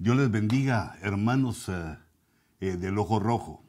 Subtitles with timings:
[0.00, 1.98] Dios les bendiga, hermanos eh,
[2.60, 3.62] eh, del Ojo Rojo.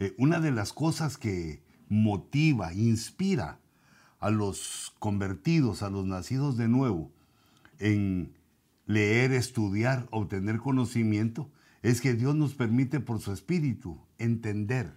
[0.00, 3.60] Eh, una de las cosas que motiva, inspira
[4.18, 7.12] a los convertidos, a los nacidos de nuevo,
[7.78, 8.32] en
[8.86, 11.50] leer, estudiar, obtener conocimiento,
[11.82, 14.94] es que Dios nos permite por su espíritu entender.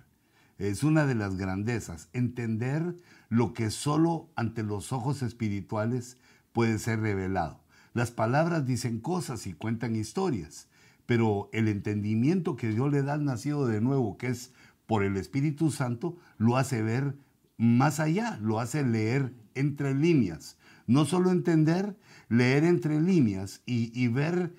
[0.58, 2.96] Es una de las grandezas, entender
[3.28, 6.16] lo que solo ante los ojos espirituales
[6.54, 7.61] puede ser revelado.
[7.94, 10.68] Las palabras dicen cosas y cuentan historias,
[11.06, 14.54] pero el entendimiento que Dios le da al nacido de nuevo, que es
[14.86, 17.16] por el Espíritu Santo, lo hace ver
[17.58, 20.58] más allá, lo hace leer entre líneas.
[20.88, 21.96] No solo entender,
[22.30, 24.56] leer entre líneas y, ver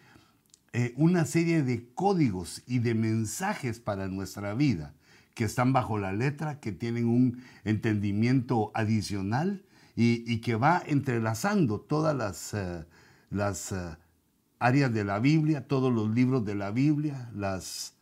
[0.72, 4.94] eh, una serie de códigos y de mensajes para nuestra vida
[5.34, 9.64] que están bajo la letra, que tienen un entendimiento adicional
[9.96, 12.84] y, que va entrelazando todas las, eh,
[13.32, 13.96] las eh,
[14.58, 17.94] áreas de la Biblia, todos los libros de la Biblia, las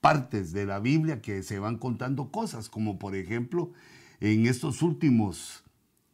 [0.00, 3.72] partes de la Biblia que se van contando cosas, como por ejemplo
[4.20, 5.62] en estos últimos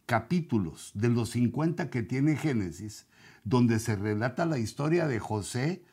[0.05, 3.07] capítulos de los 50 que tiene Génesis,
[3.43, 5.83] donde se relata la historia de José,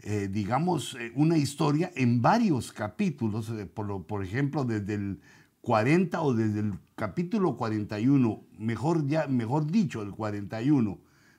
[0.00, 5.20] eh, digamos, una historia en varios capítulos, por, por ejemplo, desde el
[5.62, 10.98] 40 o desde el capítulo 41, mejor, ya, mejor dicho, el 41,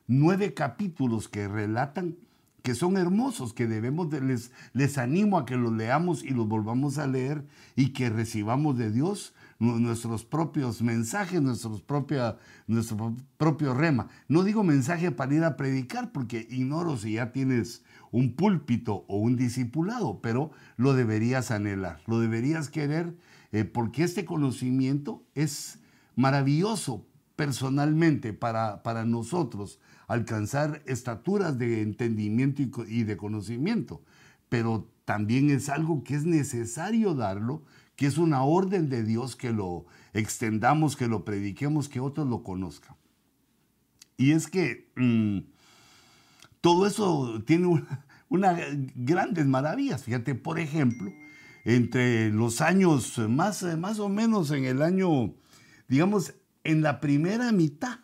[0.09, 2.17] nueve capítulos que relatan
[2.63, 6.47] que son hermosos, que debemos de, les, les animo a que los leamos y los
[6.47, 7.45] volvamos a leer
[7.77, 12.37] y que recibamos de Dios nuestros propios mensajes, nuestros propia,
[12.67, 14.07] nuestro propio rema.
[14.27, 19.17] No digo mensaje para ir a predicar porque ignoro si ya tienes un púlpito o
[19.17, 23.15] un discipulado, pero lo deberías anhelar, lo deberías querer
[23.51, 25.79] eh, porque este conocimiento es
[26.15, 34.01] maravilloso personalmente para, para nosotros alcanzar estaturas de entendimiento y de conocimiento,
[34.49, 37.63] pero también es algo que es necesario darlo,
[37.95, 42.41] que es una orden de Dios que lo extendamos, que lo prediquemos, que otros lo
[42.41, 42.95] conozcan.
[44.17, 45.41] Y es que mm,
[46.59, 48.59] todo eso tiene una, una,
[48.95, 50.03] grandes maravillas.
[50.03, 51.13] Fíjate, por ejemplo,
[51.65, 55.35] entre los años, más, más o menos en el año,
[55.87, 56.33] digamos,
[56.63, 57.99] en la primera mitad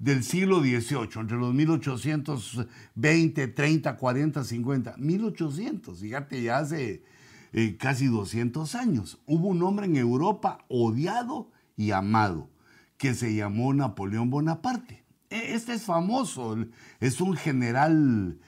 [0.00, 7.04] del siglo XVIII, entre los 1820, 30, 40, 50, 1800, fíjate, ya hace
[7.52, 12.48] eh, casi 200 años, hubo un hombre en Europa odiado y amado,
[12.96, 15.04] que se llamó Napoleón Bonaparte.
[15.28, 16.56] E, este es famoso,
[17.00, 18.38] es un general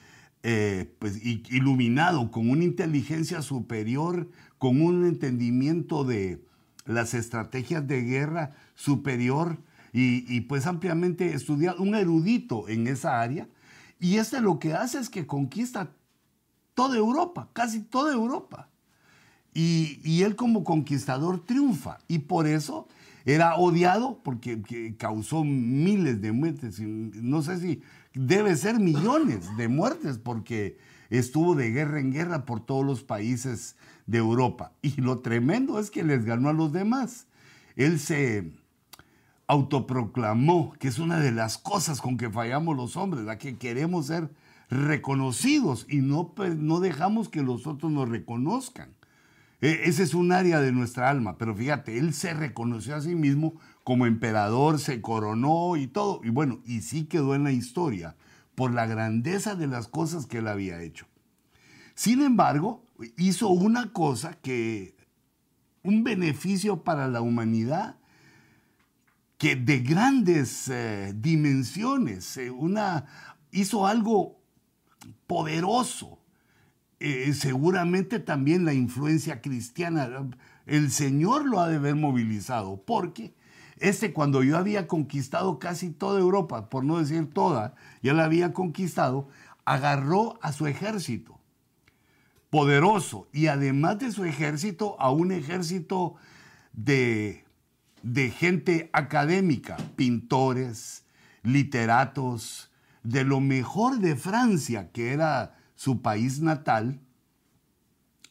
[0.41, 4.27] eh, pues, iluminado, con una inteligencia superior,
[4.57, 6.43] con un entendimiento de
[6.85, 9.59] las estrategias de guerra superior,
[9.95, 13.47] y, pues ampliamente estudiado, un erudito en esa área,
[13.99, 15.91] y este lo que hace es que conquista
[16.73, 18.69] toda Europa, casi toda Europa.
[19.53, 22.87] Y, él como conquistador triunfa, y por eso
[23.23, 27.81] era odiado porque causó miles de muertes, no sé si
[28.13, 30.77] debe ser millones de muertes porque
[31.09, 33.75] estuvo de guerra en guerra por todos los países
[34.07, 34.73] de Europa.
[34.81, 37.27] Y lo tremendo es que les ganó a los demás.
[37.75, 38.51] Él se,
[39.53, 44.07] autoproclamó, que es una de las cosas con que fallamos los hombres, la que queremos
[44.07, 44.29] ser
[44.69, 48.93] reconocidos y no, no dejamos que los otros nos reconozcan.
[49.61, 53.15] E, ese es un área de nuestra alma, pero fíjate, él se reconoció a sí
[53.15, 53.53] mismo
[53.83, 58.15] como emperador, se coronó y todo, y bueno, y sí quedó en la historia
[58.55, 61.05] por la grandeza de las cosas que él había hecho.
[61.95, 62.85] Sin embargo,
[63.17, 64.95] hizo una cosa que,
[65.83, 67.97] un beneficio para la humanidad
[69.37, 73.05] que de grandes eh, dimensiones, eh, una,
[73.51, 74.39] hizo algo
[75.27, 76.19] poderoso.
[76.99, 80.09] Eh, seguramente también la influencia cristiana,
[80.65, 83.33] el Señor lo ha de haber movilizado, porque
[83.77, 88.53] este cuando yo había conquistado casi toda Europa, por no decir toda, ya la había
[88.53, 89.27] conquistado,
[89.65, 91.39] agarró a su ejército
[92.53, 96.13] poderoso y además de su ejército a un ejército
[96.71, 97.42] de
[98.03, 101.05] de gente académica, pintores,
[101.41, 102.71] literatos,
[103.03, 107.01] de lo mejor de Francia, que era su país natal,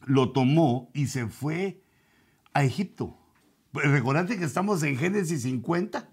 [0.04, 1.82] lo tomó y se fue
[2.54, 3.19] a Egipto.
[3.72, 6.08] Pues recordate que estamos en Génesis 50,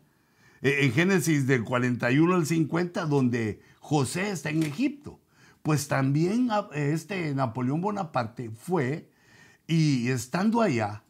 [0.62, 5.20] eh, en Génesis del 41 al 50, donde José está en Egipto.
[5.62, 9.10] Pues también ah, este Napoleón Bonaparte fue
[9.68, 11.04] y estando allá,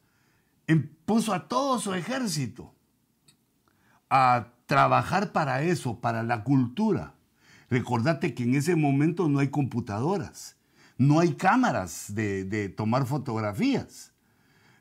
[0.76, 2.74] puso a todo su ejército
[4.10, 7.16] a trabajar para eso, para la cultura.
[7.70, 10.58] Recordate que en ese momento no hay computadoras,
[10.98, 14.14] no hay cámaras de, tomar fotografías.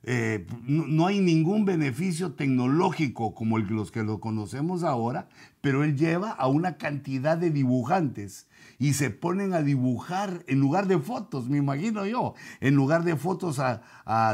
[0.05, 5.29] Eh, no, hay ningún beneficio tecnológico como los que lo conocemos ahora,
[5.61, 8.48] pero él lleva a una cantidad de dibujantes
[8.79, 13.17] y se ponen a dibujar en lugar de fotos, me imagino yo, en lugar de
[13.17, 13.83] fotos a,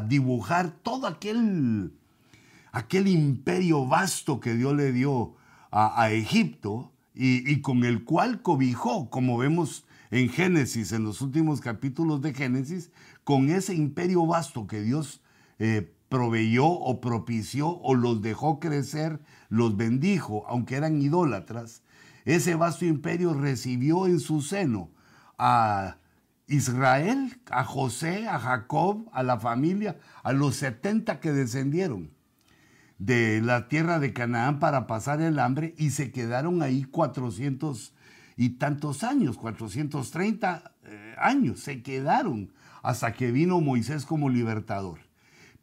[0.06, 1.92] dibujar todo aquel,
[2.72, 5.34] aquel imperio vasto que Dios le dio
[5.70, 12.20] a, Egipto y, con el cual cobijó, como vemos en Génesis, en los últimos capítulos
[12.20, 12.92] de Génesis,
[13.24, 15.20] con ese imperio vasto que Dios
[15.58, 21.82] eh, proveyó o propició o los dejó crecer, los bendijo, aunque eran idólatras,
[22.24, 24.90] ese vasto imperio recibió en su seno
[25.38, 25.98] a
[26.46, 32.10] Israel, a José, a Jacob, a la familia, a los 70 que descendieron
[32.98, 37.92] de la tierra de Canaán para pasar el hambre y se quedaron ahí 400
[38.36, 45.00] y tantos años, 430 eh, años, se quedaron hasta que vino Moisés como libertador.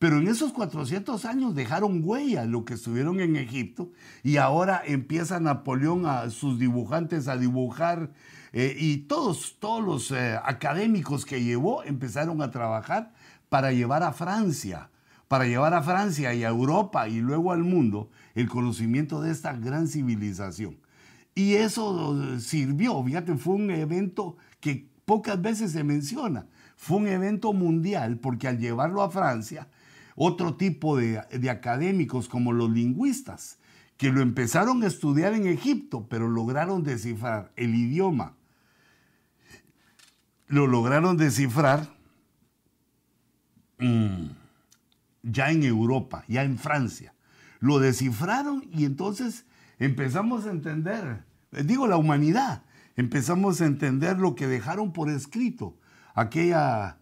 [0.02, 3.92] Pero en esos 400 años dejaron huella lo que estuvieron en Egipto
[4.24, 8.12] y ahora empieza Napoleón a sus dibujantes a dibujar
[8.52, 13.14] eh, y todos, todos los eh, académicos que llevó empezaron a trabajar
[13.48, 14.90] para llevar a Francia,
[15.28, 19.54] para llevar a Francia y a Europa y luego al mundo el conocimiento de esta
[19.54, 20.80] gran civilización.
[21.36, 26.48] Y eso sirvió, fíjate, fue un evento que pocas veces se menciona.
[26.76, 29.68] Fue un evento mundial porque al llevarlo a Francia,
[30.16, 31.20] otro tipo de,
[31.50, 33.60] académicos como los lingüistas,
[33.98, 38.36] que lo empezaron a estudiar en Egipto, pero lograron descifrar el idioma.
[40.48, 41.88] Lo lograron descifrar
[43.80, 44.26] mm,
[45.24, 47.14] ya en Europa, ya en Francia.
[47.60, 49.46] Lo descifraron y entonces
[49.78, 52.64] empezamos a entender, digo la humanidad,
[52.96, 55.78] empezamos a entender lo que dejaron por escrito,
[56.16, 57.01] aquella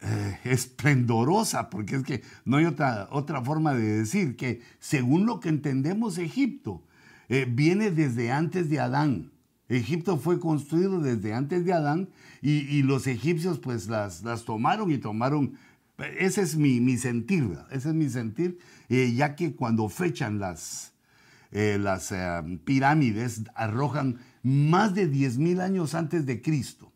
[0.00, 5.40] eh, esplendorosa, porque es que no hay otra, otra forma de decir que según lo
[5.40, 6.84] que entendemos Egipto,
[7.28, 9.32] eh, viene desde antes de Adán.
[9.68, 12.08] Egipto fue construido desde antes de Adán
[12.40, 15.58] y, los egipcios pues las, las, tomaron y tomaron,
[16.18, 18.58] ese es mi, sentir, ese es mi sentir,
[18.88, 20.94] eh, ya que cuando fechan las,
[21.50, 22.14] las
[22.64, 26.92] pirámides arrojan más de 10.000 años antes de Cristo.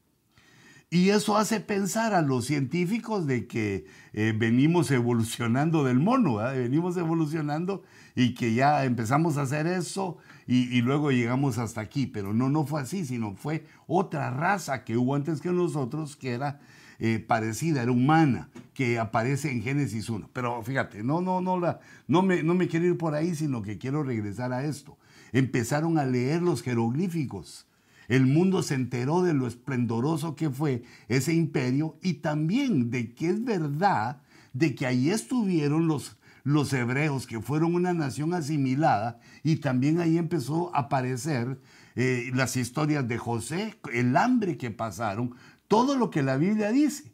[0.93, 6.99] Y eso hace pensar a los científicos de que eh, venimos evolucionando del mono, venimos
[6.99, 7.83] evolucionando
[8.15, 12.07] y que ya empezamos a hacer eso y, luego llegamos hasta aquí.
[12.07, 16.33] Pero no, no fue así, sino fue otra raza que hubo antes que nosotros que
[16.33, 16.61] era
[16.99, 20.29] eh, parecida, era humana, que aparece en Génesis 1.
[20.35, 23.63] Pero fíjate, no, no, no, la, no, me, no me quiero ir por ahí, sino
[23.63, 24.99] que quiero regresar a esto.
[25.33, 27.67] Empezaron a leer los jeroglíficos
[28.09, 33.31] el mundo se enteró de lo esplendoroso que fue ese imperio y también de que
[33.31, 34.23] es verdad
[34.53, 40.19] de que ahí estuvieron los, los hebreos, que fueron una nación asimilada, y también ahí
[40.19, 41.59] empezó a aparecer
[41.95, 45.35] eh, las historias de José, el hambre que pasaron,
[45.69, 47.13] todo lo que la Biblia dice.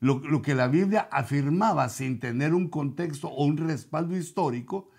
[0.00, 4.90] Lo, lo, que la Biblia afirmaba sin tener un contexto o un respaldo histórico,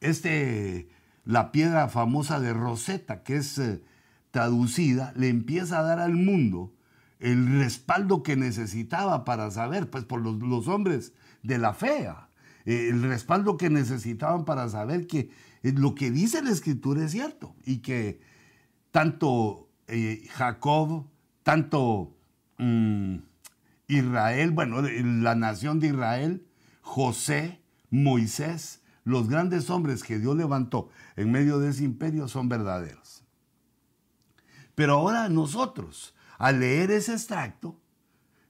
[0.00, 0.88] este,
[1.26, 3.82] la piedra famosa de Rosetta, que es eh,
[4.36, 6.74] traducida, le empieza a dar al mundo
[7.20, 12.10] el respaldo que necesitaba para saber, pues por los, hombres de la fe,
[12.66, 15.30] eh, el respaldo que necesitaban para saber que
[15.62, 18.20] eh, lo que dice la escritura es cierto y que
[18.90, 21.06] tanto eh, Jacob,
[21.42, 22.14] tanto
[22.58, 23.16] mm,
[23.88, 26.46] Israel, bueno, la nación de Israel,
[26.82, 33.05] José, Moisés, los grandes hombres que Dios levantó en medio de ese imperio son verdaderos.
[34.76, 37.80] Pero ahora nosotros, al leer ese extracto,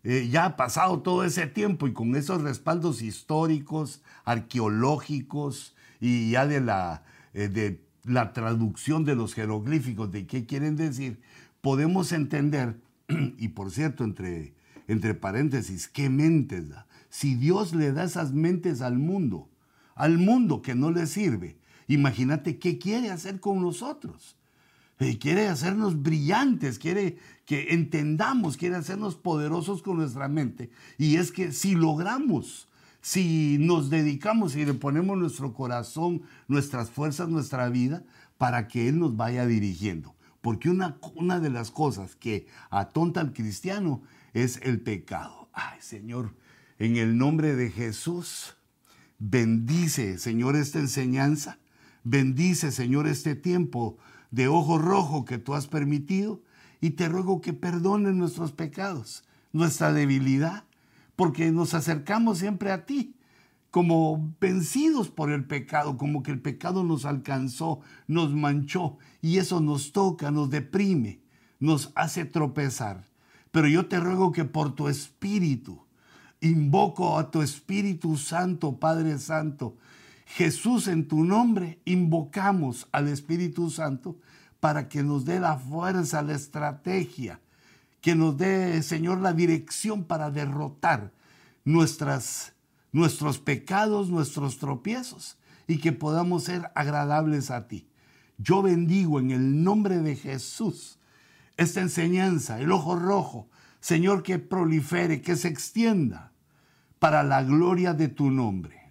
[0.03, 6.47] eh, ya ha pasado todo ese tiempo y con esos respaldos históricos, arqueológicos y ya
[6.47, 11.21] de la, eh, de la traducción de los jeroglíficos, de qué quieren decir,
[11.61, 12.81] podemos entender,
[13.39, 14.55] y por cierto, entre,
[14.89, 16.89] entre paréntesis, qué mentes da.
[17.09, 19.49] Si Dios le da esas mentes al mundo,
[19.95, 21.57] al mundo que no le sirve,
[21.87, 24.36] imagínate qué quiere hacer con nosotros.
[24.99, 30.71] Eh, quiere hacernos brillantes, quiere que entendamos, quiere hacernos poderosos con nuestra mente.
[30.97, 32.69] Y es que si logramos,
[33.03, 38.05] si nos dedicamos y le ponemos nuestro corazón, nuestras fuerzas, nuestra vida,
[38.39, 40.15] para que Él nos vaya dirigiendo.
[40.41, 45.51] Porque una, una de las cosas que atonta al cristiano es el pecado.
[45.53, 46.35] Ay, Señor,
[46.79, 48.57] en el nombre de Jesús,
[49.19, 51.59] bendice, Señor, esta enseñanza.
[52.03, 53.99] Bendice, Señor, este tiempo
[54.31, 56.43] de ojo rojo que tú has permitido
[56.81, 60.65] y te ruego que perdones nuestros pecados, nuestra debilidad,
[61.15, 63.15] porque nos acercamos siempre a ti
[63.71, 69.61] como vencidos por el pecado, como que el pecado nos alcanzó, nos manchó y eso
[69.61, 71.21] nos toca, nos deprime,
[71.61, 73.05] nos hace tropezar.
[73.51, 75.87] Pero yo te ruego que por tu espíritu,
[76.41, 79.77] invoco a tu Espíritu Santo, Padre Santo,
[80.27, 84.19] Jesús en tu nombre, invocamos al Espíritu Santo
[84.61, 87.41] para que nos dé la fuerza, la estrategia,
[88.01, 91.13] que nos dé, Señor, la dirección para derrotar
[91.65, 92.53] nuestras
[92.97, 97.87] nuestros pecados, nuestros tropiezos y que podamos ser agradables a ti.
[98.39, 100.99] Yo bendigo en el nombre de Jesús
[101.59, 103.49] esta enseñanza, el ojo rojo,
[103.81, 106.33] Señor, que prolifere, que se extienda
[106.99, 108.86] para la gloria de tu nombre.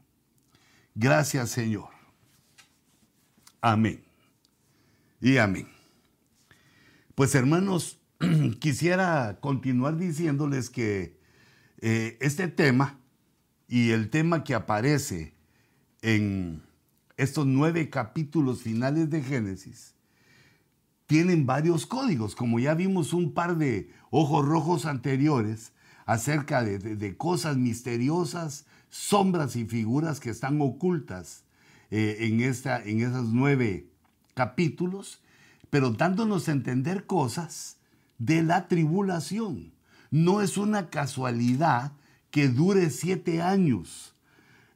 [0.95, 1.89] Gracias, Señor.
[3.61, 4.03] Amén.
[5.21, 5.67] Y amén.
[7.13, 7.99] Pues hermanos,
[8.59, 11.19] quisiera continuar diciéndoles que
[11.81, 12.97] eh, este tema
[13.67, 15.35] y el tema que aparece
[16.01, 16.63] en
[17.17, 19.95] estos nueve capítulos finales de Génesis
[21.07, 25.71] tienen varios códigos, como ya vimos un par de ojos rojos anteriores
[26.05, 31.43] acerca de, cosas misteriosas, sombras y figuras que están ocultas
[31.91, 33.89] eh, en, esta, en esos nueve
[34.33, 35.21] capítulos,
[35.69, 37.77] pero dándonos a entender cosas
[38.19, 39.73] de la tribulación.
[40.11, 41.91] No es una casualidad
[42.31, 44.15] que dure siete años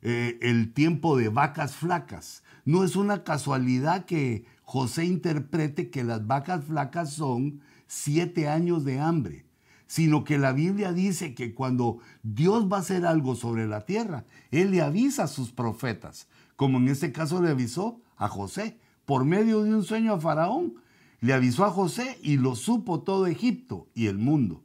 [0.01, 2.43] eh, el tiempo de vacas flacas.
[2.65, 8.99] No es una casualidad que José interprete que las vacas flacas son siete años de
[8.99, 9.45] hambre,
[9.89, 14.24] sino que la Biblia dice que cuando Dios va a hacer algo sobre la tierra,
[14.51, 19.25] Él le avisa a sus profetas, como en este caso le avisó a José, por
[19.25, 20.75] medio de un sueño a Faraón,
[21.22, 24.63] le avisó a José y lo supo todo Egipto y el mundo.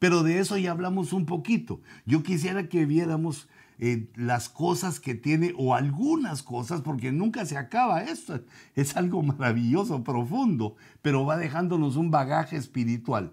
[0.00, 1.82] Pero de eso ya hablamos un poquito.
[2.06, 7.58] Yo quisiera que viéramos eh, las cosas que tiene, o algunas cosas, porque nunca se
[7.58, 8.42] acaba esto.
[8.74, 13.32] Es algo maravilloso, profundo, pero va dejándonos un bagaje espiritual.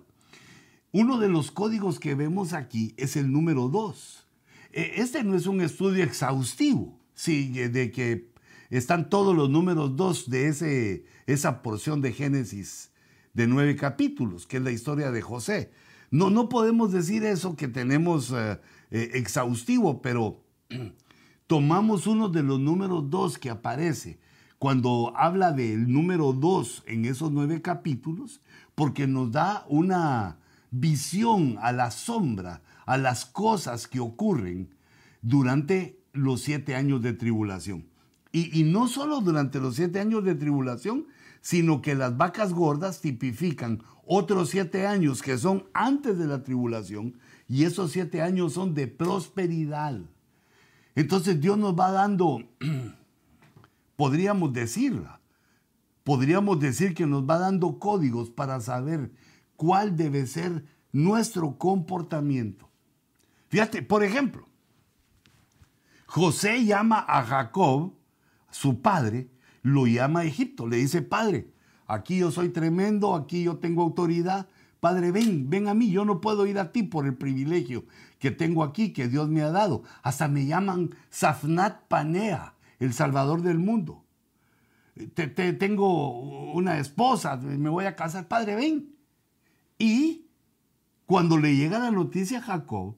[0.92, 4.28] Uno de los códigos que vemos aquí es el número 2.
[4.74, 8.30] E, este no es un estudio exhaustivo, sí, de que
[8.70, 12.92] están todos los números 2 de ese, esa porción de Génesis
[13.34, 15.72] de nueve capítulos, que es la historia de José.
[16.10, 18.60] No, no podemos decir eso que tenemos eh,
[18.92, 20.42] eh, exhaustivo, pero
[21.48, 24.20] tomamos uno de los números dos que aparece
[24.60, 28.42] cuando habla del número dos en esos nueve capítulos,
[28.74, 30.40] porque nos da una
[30.72, 34.74] visión a la sombra, a las cosas que ocurren
[35.22, 37.86] durante los siete años de tribulación.
[38.32, 41.08] Y, y, no solo durante los siete años de tribulación,
[41.42, 47.20] sino que las vacas gordas tipifican otros siete años que son antes de la tribulación
[47.48, 50.00] y esos siete años son de prosperidad.
[50.96, 52.42] Entonces Dios nos va dando,
[53.96, 55.20] podríamos decirla,
[56.04, 59.12] podríamos decir que nos va dando códigos para saber
[59.56, 62.70] cuál debe ser nuestro comportamiento.
[63.50, 64.48] Fíjate, por ejemplo,
[66.06, 67.94] José llama a Jacob,
[68.50, 69.30] su padre,
[69.62, 71.52] lo llama a Egipto, le dice, padre,
[71.88, 74.48] aquí yo soy tremendo, aquí yo tengo autoridad.
[74.80, 77.86] Padre, ven, ven a mí, yo no puedo ir a ti por el privilegio
[78.20, 79.84] que tengo aquí, que Dios me ha dado.
[80.04, 84.04] Hasta me llaman Safnat Panea, el Salvador del mundo.
[85.14, 88.96] Te, tengo una esposa, me voy a casar, Padre, ven.
[89.78, 90.26] Y
[91.06, 92.96] cuando le llega la noticia a Jacob,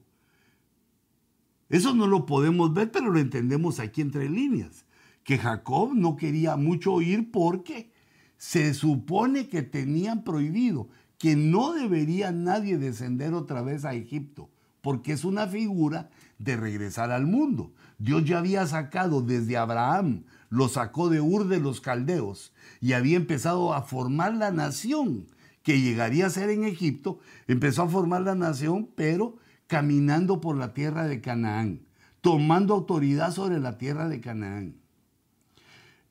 [1.68, 4.86] eso no lo podemos ver, pero lo entendemos aquí entre líneas,
[5.22, 7.92] que Jacob no quería mucho oír porque
[8.40, 14.48] se supone que tenían prohibido que no debería nadie descender otra vez a Egipto,
[14.80, 17.74] porque es una figura de regresar al mundo.
[17.98, 23.18] Dios ya había sacado desde Abraham, lo sacó de Ur de los Caldeos y había
[23.18, 25.26] empezado a formar la nación
[25.62, 30.72] que llegaría a ser en Egipto, empezó a formar la nación, pero caminando por la
[30.72, 31.82] tierra de Canaán,
[32.22, 34.76] tomando autoridad sobre la tierra de Canaán.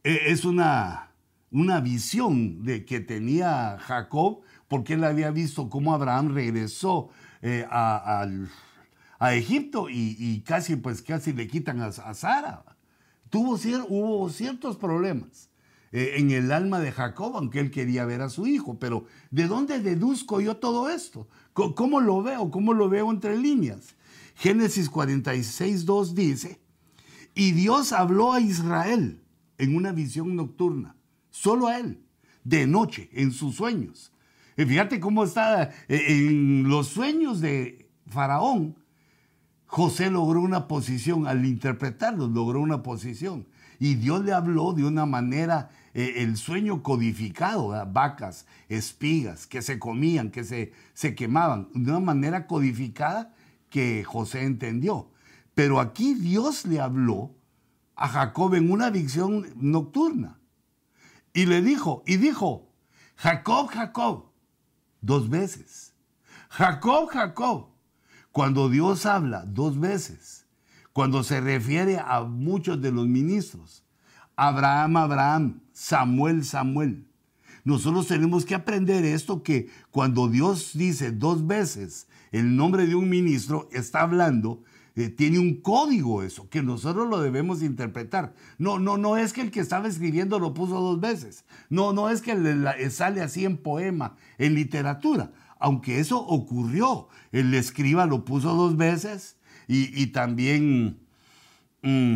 [0.04, 1.09] E, es una
[1.52, 7.10] una visión de que tenía Jacob, porque él había visto cómo Abraham regresó
[7.42, 8.28] eh, a,
[9.34, 12.64] Egipto y, casi, pues, casi le quitan a, Sara.
[13.30, 13.58] Tuvo,
[13.90, 15.50] hubo ciertos problemas
[15.92, 18.80] eh, en el alma de Jacob, aunque él quería ver a su hijo.
[18.80, 21.28] Pero ¿de dónde deduzco yo todo esto?
[21.54, 22.52] ¿Cómo, lo veo?
[22.52, 23.96] ¿Cómo lo veo entre líneas?
[24.36, 26.62] Génesis 46, 2 dice,
[27.36, 29.22] y Dios habló a Israel
[29.58, 30.96] en una visión nocturna,
[31.42, 32.04] solo a él,
[32.44, 34.12] de noche, en sus sueños.
[34.58, 38.76] Y fíjate cómo está eh, en los sueños de Faraón.
[39.66, 43.48] José logró una posición, al interpretarlos logró una posición.
[43.80, 49.80] Y Dios le habló de una manera, eh, el sueño codificado, vacas, espigas, que se
[49.80, 53.34] comían, que se, se quemaban, de una manera codificada
[53.70, 55.10] que José entendió.
[55.54, 57.34] Pero aquí Dios le habló
[57.96, 60.39] a Jacob en una visión nocturna.
[61.40, 62.68] Y le dijo, y dijo,
[63.16, 64.26] Jacob, Jacob,
[65.00, 65.94] dos veces.
[66.50, 67.68] Jacob, Jacob.
[68.34, 70.46] Cuando Dios habla dos veces,
[70.92, 73.86] cuando se refiere a muchos de los ministros,
[74.36, 77.08] Abraham, Abraham, Samuel, Samuel.
[77.64, 83.08] Nosotros tenemos que aprender esto que cuando Dios dice dos veces el nombre de un
[83.08, 84.62] ministro, está hablando
[84.96, 88.34] eh, tiene un código eso, que nosotros lo debemos interpretar.
[88.58, 91.46] No, no, no es que el que estaba escribiendo lo puso dos veces.
[91.70, 95.32] No, no es que le, sale así en poema, en literatura.
[95.60, 101.00] Aunque eso ocurrió, el escriba lo puso dos veces y, también...
[101.82, 102.16] Mm,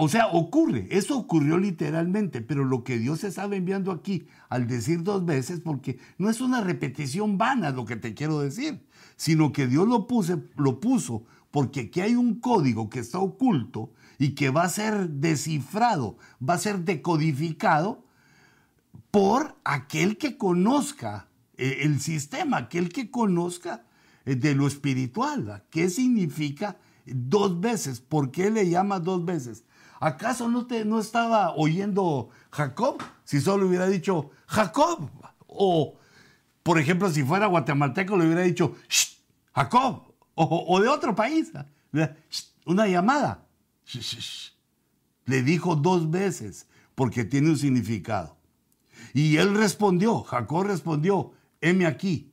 [0.00, 5.02] o sea, ocurre, eso ocurrió literalmente, pero lo que Dios estaba enviando aquí al decir
[5.02, 8.84] dos veces, porque no es una repetición vana lo que te quiero decir,
[9.16, 10.06] sino que Dios lo,
[10.56, 15.08] lo puso porque aquí hay un código que está oculto y que va a ser
[15.08, 18.04] descifrado, va a ser decodificado
[19.10, 23.84] por aquel que conozca eh, el sistema, aquel que conozca
[24.24, 26.76] eh, de lo espiritual, qué significa
[27.14, 28.00] dos veces.
[28.00, 29.64] ¿Por qué le llama dos veces?
[30.00, 33.02] ¿Acaso no, te, no estaba oyendo Jacob?
[33.24, 35.10] Si solo hubiera dicho Jacob.
[35.46, 35.98] O,
[36.62, 38.76] por ejemplo, si fuera guatemalteco, le hubiera dicho
[39.54, 40.14] Jacob.
[40.34, 41.52] O, de otro país.
[42.64, 43.46] una llamada.
[45.26, 48.36] Le dijo dos veces porque tiene un significado.
[49.12, 52.29] Y él respondió, Jacob respondió, heme aquí.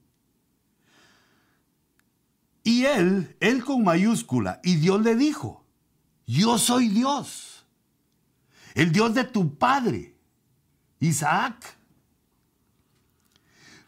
[2.67, 5.65] Y él, él con mayúscula, y Dios le dijo,
[6.25, 7.65] yo soy Dios,
[8.75, 10.17] el Dios de tu padre,
[10.99, 11.77] Isaac.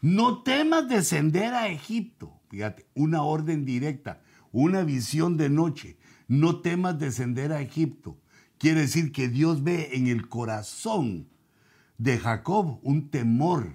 [0.00, 2.40] No temas descender a Egipto.
[2.48, 5.98] Fíjate, una orden directa, una visión de noche.
[6.26, 8.18] No temas descender a Egipto.
[8.56, 11.28] Quiere decir que Dios ve en el corazón
[11.98, 13.74] de Jacob un temor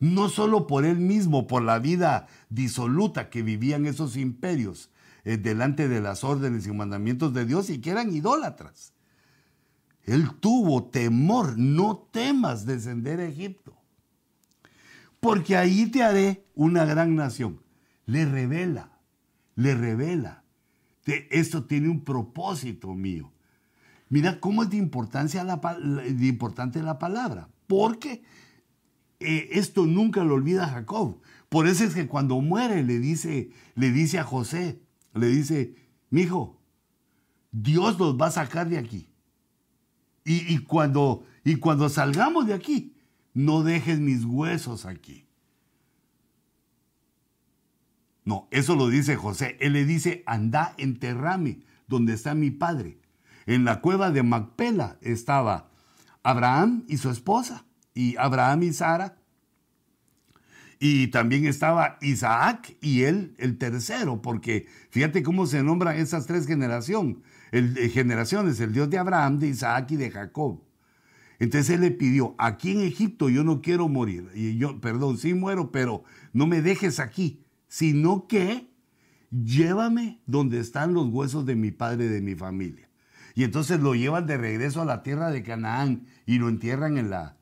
[0.00, 4.90] no solo por él mismo, por la vida disoluta que vivían esos imperios
[5.24, 8.94] eh, delante de las órdenes y mandamientos de Dios y que eran idólatras.
[10.04, 13.76] Él tuvo temor, no temas descender a Egipto,
[15.20, 17.60] porque ahí te haré una gran nación.
[18.06, 18.98] Le revela,
[19.54, 20.44] le revela.
[21.04, 23.30] esto tiene un propósito mío.
[24.08, 28.24] Mira cómo es de, importancia la, de importante la palabra, porque
[29.20, 31.20] eh, esto nunca lo olvida Jacob.
[31.50, 34.80] Por eso es que cuando muere le dice, le dice a José,
[35.14, 35.74] le dice,
[36.08, 36.58] mi hijo,
[37.52, 39.08] Dios nos va a sacar de aquí.
[40.24, 42.94] Y, cuando, y cuando salgamos de aquí,
[43.34, 45.26] no dejes mis huesos aquí.
[48.24, 49.56] No, eso lo dice José.
[49.60, 53.00] Él le dice, anda, enterrame donde está mi padre.
[53.46, 55.70] En la cueva de Macpela estaba
[56.22, 59.16] Abraham y su esposa y Abraham y Sara.
[60.78, 66.46] Y también estaba Isaac y él el tercero, porque fíjate cómo se nombran esas tres
[66.46, 67.18] generaciones,
[67.52, 70.62] el, eh, generaciones, el Dios de Abraham, de Isaac y de Jacob.
[71.38, 75.34] Entonces él le pidió, aquí en Egipto yo no quiero morir, y yo, perdón, sí
[75.34, 78.70] muero, pero no me dejes aquí, sino que
[79.30, 82.88] llévame donde están los huesos de mi padre y de mi familia.
[83.34, 87.10] Y entonces lo llevan de regreso a la tierra de Canaán y lo entierran en
[87.10, 87.36] la,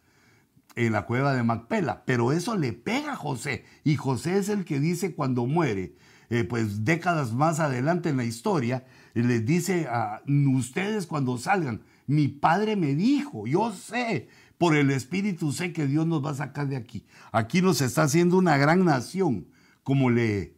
[0.86, 2.04] en la cueva de Macpela.
[2.04, 3.64] Pero eso le pega a José.
[3.84, 5.94] Y José es el que dice cuando muere,
[6.30, 10.22] eh, pues décadas más adelante en la historia, les dice a
[10.54, 16.06] ustedes cuando salgan, mi padre me dijo, yo sé, por el Espíritu sé que Dios
[16.06, 17.04] nos va a sacar de aquí.
[17.32, 19.48] Aquí nos está haciendo una gran nación,
[19.82, 20.54] como le,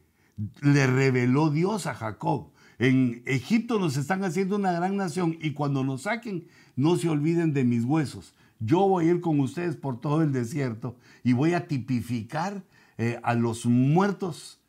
[0.63, 2.51] le reveló Dios a Jacob.
[2.79, 7.53] En Egipto nos están haciendo una gran nación y cuando nos saquen, no se olviden
[7.53, 8.35] de mis huesos.
[8.61, 12.63] Yo voy a ir con ustedes por todo el desierto y voy a tipificar
[12.99, 14.61] eh, a los muertos,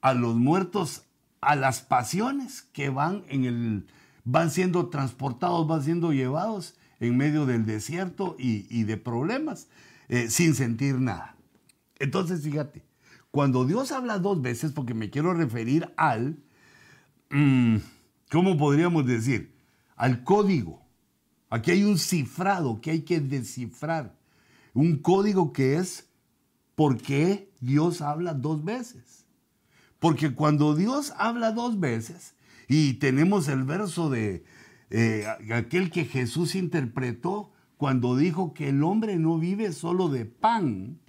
[0.00, 1.04] a los muertos,
[1.42, 3.86] a las pasiones que van en el,
[4.24, 9.68] van siendo transportados, van siendo llevados en medio del desierto y, de problemas,
[10.08, 11.36] eh, sin sentir nada.
[11.98, 12.82] Entonces, fíjate,
[13.30, 16.42] cuando Dios habla dos veces, porque me quiero referir al,
[17.30, 17.76] mm,
[18.30, 19.54] ¿cómo podríamos decir?
[19.96, 20.79] Al código
[21.50, 24.16] Aquí hay un cifrado que hay que descifrar.
[24.72, 26.08] Un código que es
[26.76, 29.26] por qué Dios habla dos veces.
[29.98, 32.34] Porque cuando Dios habla dos veces,
[32.68, 34.44] y tenemos el verso de
[34.90, 41.00] eh, aquel que Jesús interpretó cuando dijo que el hombre no vive solo de pan,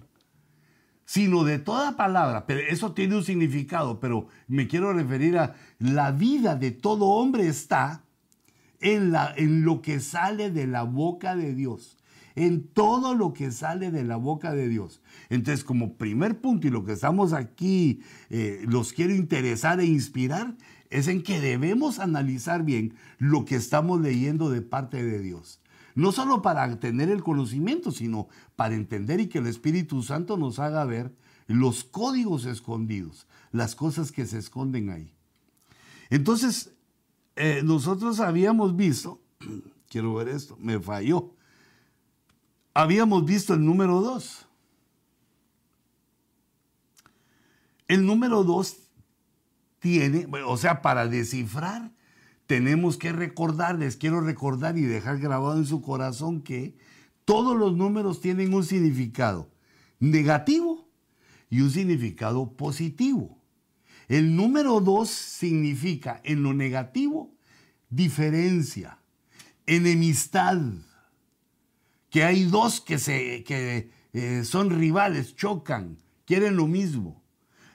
[1.04, 2.46] sino de toda palabra.
[2.46, 7.46] Pero eso tiene un significado, pero me quiero referir a la vida de todo hombre
[7.46, 8.04] está
[8.82, 11.98] en, la, en lo que sale de la boca de Dios
[12.34, 15.02] en todo lo que sale de la boca de Dios.
[15.28, 20.56] Entonces, como primer punto, y lo que estamos aquí, eh, los quiero interesar e inspirar,
[20.90, 25.60] es en que debemos analizar bien lo que estamos leyendo de parte de Dios.
[25.94, 30.58] No solo para tener el conocimiento, sino para entender y que el Espíritu Santo nos
[30.58, 31.14] haga ver
[31.46, 35.12] los códigos escondidos, las cosas que se esconden ahí.
[36.08, 36.72] Entonces,
[37.36, 39.20] eh, nosotros habíamos visto,
[39.88, 41.34] quiero ver esto, me falló,
[42.74, 44.46] habíamos visto el número 2.
[47.88, 48.76] El número 2
[49.78, 51.90] tiene, o sea, para descifrar,
[52.46, 56.76] tenemos que recordar, les quiero recordar y dejar grabado en su corazón que
[57.24, 59.50] todos los números tienen un significado
[60.00, 60.88] negativo
[61.50, 63.41] y un significado positivo.
[64.08, 67.32] El número 2 significa en lo negativo
[67.88, 68.98] diferencia,
[69.66, 70.58] enemistad,
[72.10, 77.22] que hay dos que, se, que eh, son rivales, chocan, quieren lo mismo.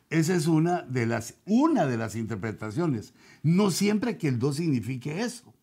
[0.10, 3.14] Esa es una de, las, una de las interpretaciones.
[3.44, 5.54] No siempre que el dos signifique eso.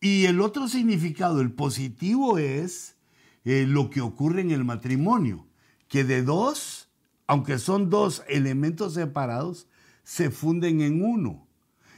[0.00, 2.96] Y el otro significado, el positivo, es
[3.44, 5.46] eh, lo que ocurre en el matrimonio,
[5.88, 6.81] que de dos,
[7.26, 9.68] aunque son dos elementos separados,
[10.04, 11.46] se funden en uno.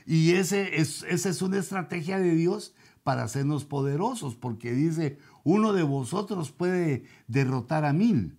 [0.07, 5.73] Y ese es, esa es una estrategia de Dios para hacernos poderosos, porque dice, uno
[5.73, 8.39] de vosotros puede derrotar a mil,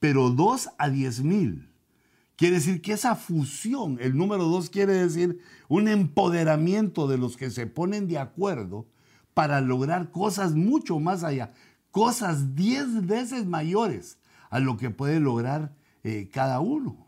[0.00, 1.70] pero dos a diez mil.
[2.36, 7.50] Quiere decir que esa fusión, el número dos quiere decir un empoderamiento de los que
[7.50, 8.86] se ponen de acuerdo
[9.34, 11.52] para lograr cosas mucho más allá,
[11.90, 14.18] cosas diez veces mayores
[14.50, 17.04] a lo que puede lograr eh, cada uno.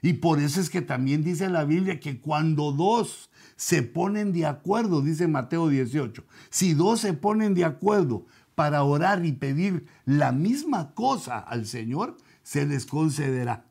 [0.00, 4.46] Y por eso es que también dice la Biblia que cuando dos se ponen de
[4.46, 6.24] acuerdo, dice Mateo 18.
[6.50, 12.16] Si dos se ponen de acuerdo para orar y pedir la misma cosa al Señor,
[12.42, 13.66] se les concederá.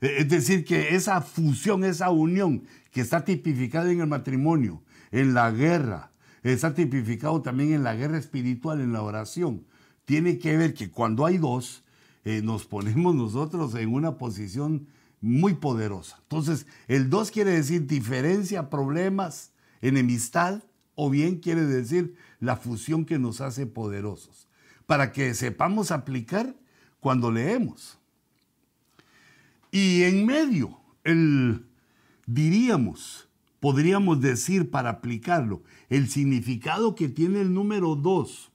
[0.00, 5.34] E, es decir, que esa fusión, esa unión que está tipificada en el matrimonio, en
[5.34, 6.10] la guerra,
[6.42, 9.66] está tipificado también en la guerra espiritual, en la oración,
[10.04, 11.83] tiene que ver que cuando hay dos,
[12.24, 14.88] eh, nos ponemos nosotros en una posición
[15.20, 16.18] muy poderosa.
[16.22, 20.62] Entonces, el 2 quiere decir diferencia, problemas, enemistad,
[20.94, 24.48] o bien quiere decir la fusión que nos hace poderosos,
[24.86, 26.54] para que sepamos aplicar
[27.00, 27.98] cuando leemos.
[29.70, 31.66] Y en medio, el,
[32.26, 33.28] diríamos,
[33.60, 38.52] podríamos decir para aplicarlo, el significado que tiene el número 2,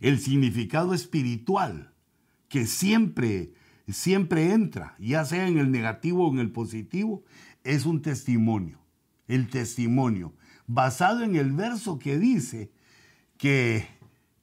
[0.00, 1.91] el significado espiritual,
[2.52, 3.54] que siempre
[3.88, 7.24] siempre entra, ya sea en el negativo o en el positivo,
[7.64, 8.78] es un testimonio.
[9.26, 10.34] El testimonio,
[10.66, 12.70] basado en el verso que dice
[13.38, 13.86] que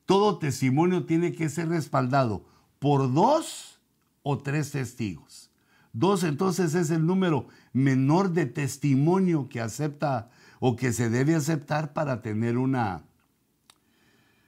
[0.08, 2.44] todo testimonio tiene que ser respaldado
[2.80, 3.80] por dos
[4.24, 5.52] o tres testigos.
[5.94, 11.94] Dos entonces es el número menor de testimonio que acepta o que se debe aceptar
[11.94, 13.04] para tener una,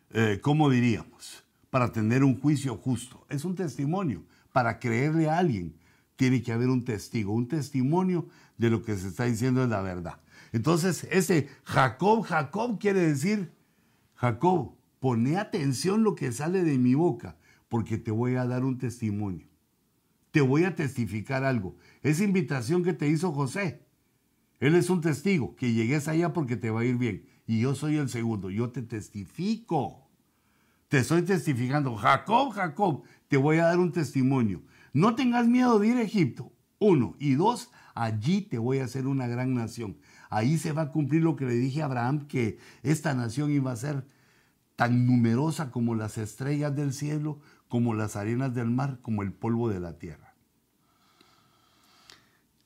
[0.09, 1.43] eh, ¿cómo diríamos?
[1.71, 3.25] Para tener un juicio justo.
[3.29, 5.75] Es un testimonio para creerle a alguien,
[6.15, 9.81] tiene que haber un testigo, un testimonio de lo que se está diciendo es la
[9.81, 10.19] verdad.
[10.51, 13.51] Entonces, ese Jacob, Jacob quiere decir,
[14.13, 17.37] Jacob, pone atención lo que sale de mi boca,
[17.69, 19.47] porque te voy a dar un testimonio.
[20.31, 21.75] Te voy a testificar algo.
[22.03, 23.81] Esa invitación que te hizo José,
[24.59, 27.25] él es un testigo, que llegues allá porque te va a ir bien.
[27.47, 30.07] Y yo soy el segundo, yo te testifico.
[30.91, 34.61] Te estoy testificando, Jacob, Jacob, te voy a dar un testimonio.
[34.91, 36.51] No tengas miedo de ir a Egipto.
[36.79, 37.15] Uno.
[37.17, 39.95] Y dos, allí te voy a hacer una gran nación.
[40.29, 43.71] Ahí se va a cumplir lo que le dije a Abraham, que esta nación iba
[43.71, 44.05] a ser
[44.75, 49.69] tan numerosa como las estrellas del cielo, como las arenas del mar, como el polvo
[49.69, 50.35] de la tierra.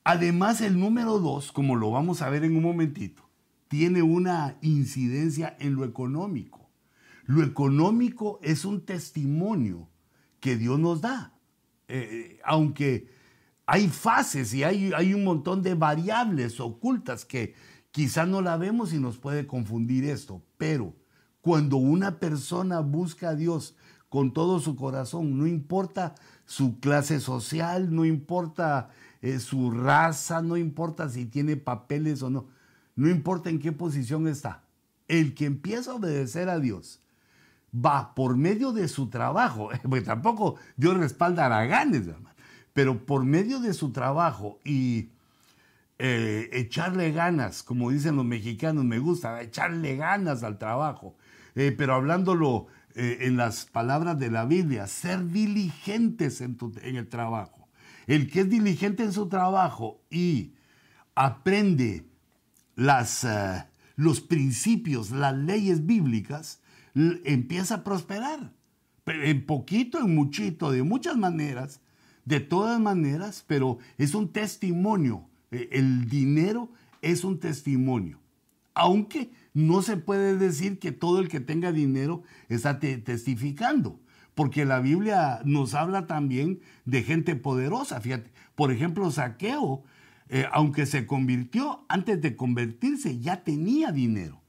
[0.03, 3.29] Además, el número dos, como lo vamos a ver en un momentito,
[3.67, 6.64] tiene una incidencia en lo económico.
[7.25, 9.89] Lo económico es un testimonio
[10.39, 11.33] que Dios nos da.
[11.87, 13.09] Eh, aunque
[13.65, 17.55] hay fases y hay, hay un montón de variables ocultas que
[17.91, 20.41] quizás no la vemos y nos puede confundir esto.
[20.57, 20.93] pero
[21.41, 23.75] cuando una persona busca a Dios
[24.09, 28.89] con todo su corazón, no importa su clase social, no importa
[29.21, 32.47] eh, su raza, no importa si tiene papeles o no,
[32.95, 34.63] no importa en qué posición está.
[35.07, 36.99] El que empieza a obedecer a Dios
[37.75, 42.35] va por medio de su trabajo, porque tampoco Dios respalda a Araganes, hermano,
[42.73, 45.09] pero por medio de su trabajo y
[45.97, 51.15] eh, echarle ganas, como dicen los mexicanos, me gusta, echarle ganas al trabajo,
[51.55, 57.07] eh, pero hablándolo eh, en las palabras de la Biblia, ser diligentes en, en el
[57.07, 57.69] trabajo.
[58.07, 60.53] El que es diligente en su trabajo y
[61.15, 62.05] aprende
[62.75, 63.25] las,
[63.95, 66.59] los principios, las leyes bíblicas,
[66.95, 68.53] empieza a prosperar.
[69.05, 71.81] En poquito, en muchito, de muchas maneras,
[72.23, 75.29] de todas maneras, pero es un testimonio.
[75.51, 78.19] E, el dinero es un testimonio.
[78.73, 83.99] Aunque no se puede decir que todo el que tenga dinero está testificando,
[84.33, 88.01] porque la Biblia nos habla también de gente poderosa.
[88.55, 89.83] Por ejemplo, Saqueo,
[90.29, 94.44] eh, aunque se convirtió, antes de convertirse ya tenía dinero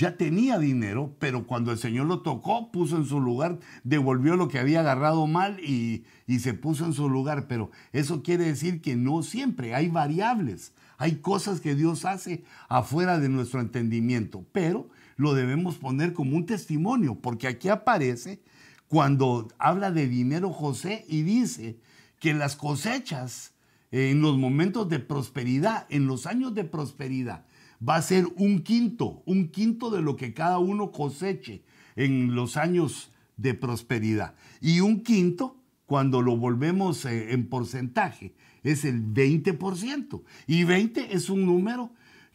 [0.00, 4.48] ya tenía dinero, pero cuando el Señor lo tocó, puso en su lugar, devolvió lo
[4.48, 6.04] que había agarrado mal y,
[6.38, 7.48] se puso en su lugar.
[7.48, 13.18] Pero eso quiere decir que no siempre, hay variables, hay cosas que Dios hace afuera
[13.18, 18.40] de nuestro entendimiento, pero lo debemos poner como un testimonio, porque aquí aparece
[18.88, 21.78] cuando habla de dinero José y dice
[22.18, 23.52] que las cosechas
[23.90, 27.44] en los momentos de prosperidad, en los años de prosperidad,
[27.86, 31.62] va a ser un quinto, un quinto de lo que cada uno coseche
[31.96, 34.34] en los años de prosperidad.
[34.60, 40.22] Y un quinto, cuando lo volvemos eh, en porcentaje, es el 20%.
[40.46, 41.90] Y 20 es un número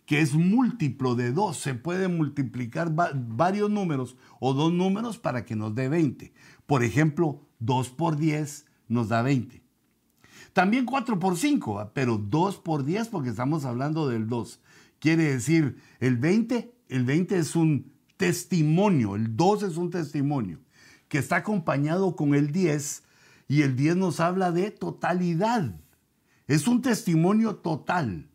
[0.06, 1.56] que es múltiplo de 2.
[1.56, 6.34] Se puede multiplicar varios números o dos números para que nos dé 20.
[6.66, 9.64] Por ejemplo, 2 por 10 nos da 20.
[10.54, 14.62] También 4 por 5, pero 2 por 10 porque estamos hablando del 2.
[15.06, 20.62] Quiere decir, el 20, el 20 es un testimonio, el 2 es un testimonio,
[21.10, 23.04] que está acompañado con el 10
[23.48, 25.80] y el 10 nos habla de totalidad.
[26.48, 28.32] Es un testimonio total.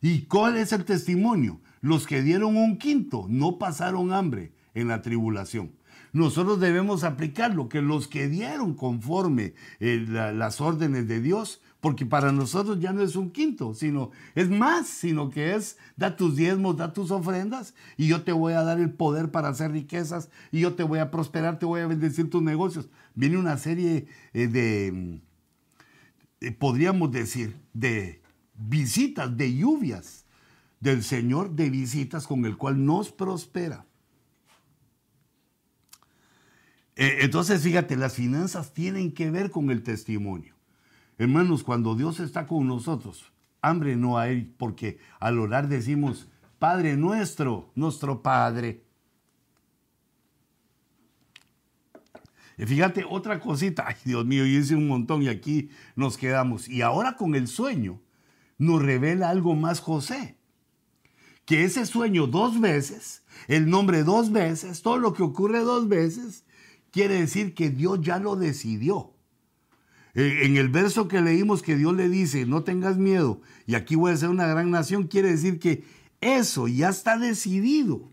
[0.00, 1.60] ¿Y cuál es el testimonio?
[1.80, 5.72] Los que dieron un quinto no pasaron hambre en la tribulación.
[6.12, 12.04] Nosotros debemos aplicar lo que los que dieron conforme eh, las órdenes de Dios porque
[12.04, 16.36] para nosotros ya no es un quinto, sino es más, sino que es da tus
[16.36, 20.28] diezmos, da tus ofrendas y yo te voy a dar el poder para hacer riquezas
[20.52, 22.88] y yo te voy a prosperar, te voy a bendecir tus negocios.
[23.14, 25.20] Viene una serie eh, de,
[26.40, 28.22] eh, podríamos decir, de
[28.54, 30.26] visitas, de lluvias
[30.80, 33.86] del Señor, de visitas con el cual nos prospera.
[36.96, 40.59] Eh, entonces, fíjate, las finanzas tienen que ver con el testimonio.
[41.20, 43.30] Hermanos, cuando Dios está con nosotros,
[43.60, 48.86] hambre no hay, porque al orar decimos, Padre nuestro, nuestro Padre.
[52.56, 56.70] Y fíjate, otra cosita, ay Dios mío, yo hice un montón y aquí nos quedamos.
[56.70, 58.00] Y ahora con el sueño
[58.56, 60.38] nos revela algo más José.
[61.44, 66.46] Que ese sueño dos veces, el nombre dos veces, todo lo que ocurre dos veces,
[66.90, 69.19] quiere decir que Dios ya lo decidió.
[70.14, 73.94] Eh, en el verso que leímos que Dios le dice, no tengas miedo, y aquí
[73.94, 75.84] voy a ser una gran nación, quiere decir que
[76.20, 78.10] eso ya está decidido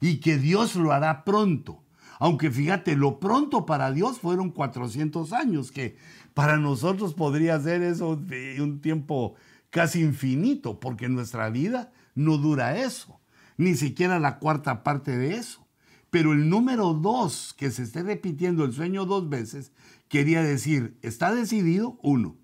[0.00, 1.82] y que Dios lo hará pronto.
[2.18, 5.96] Aunque fíjate, lo pronto para Dios fueron 400 años, que
[6.32, 8.20] para nosotros podría ser eso
[8.58, 9.34] un tiempo
[9.70, 13.20] casi infinito, porque nuestra vida no dura eso,
[13.56, 15.66] ni siquiera la cuarta parte de eso.
[16.10, 19.72] Pero el número dos, que se esté repitiendo el sueño dos veces,
[20.08, 22.36] quería decir, está decidido, uno.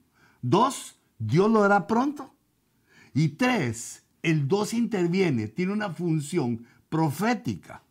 [0.42, 2.34] Dos, Dios lo hará pronto.
[3.14, 7.82] Y tres, el dos interviene, tiene una función profética.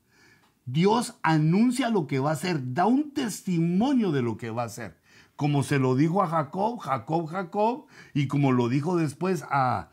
[0.66, 4.68] Dios anuncia lo que va a hacer, da un testimonio de lo que va a
[4.68, 5.00] hacer.
[5.36, 9.90] Como se lo dijo a Jacob, Jacob, Jacob, y como lo dijo después a,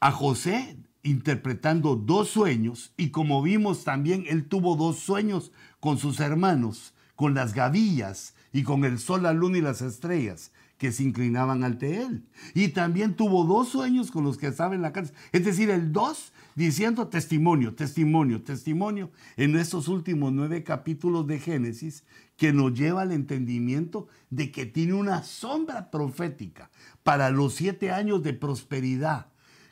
[0.00, 6.20] a José, interpretando dos sueños, y como vimos también, él tuvo dos sueños con sus
[6.20, 11.02] hermanos, con las gavillas y con el sol, la luna y las estrellas que se
[11.02, 12.24] inclinaban ante él.
[12.54, 15.14] Y también tuvo dos sueños con los que estaba en la cárcel.
[15.32, 22.04] Es decir, el dos diciendo testimonio, testimonio, testimonio en estos últimos nueve capítulos de Génesis
[22.38, 26.70] que nos lleva al entendimiento de que tiene una sombra profética
[27.02, 29.26] para los siete años de prosperidad,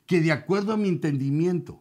[0.05, 1.81] que de acuerdo a mi entendimiento,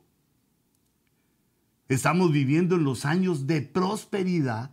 [1.89, 4.71] Estamos viviendo en los años de prosperidad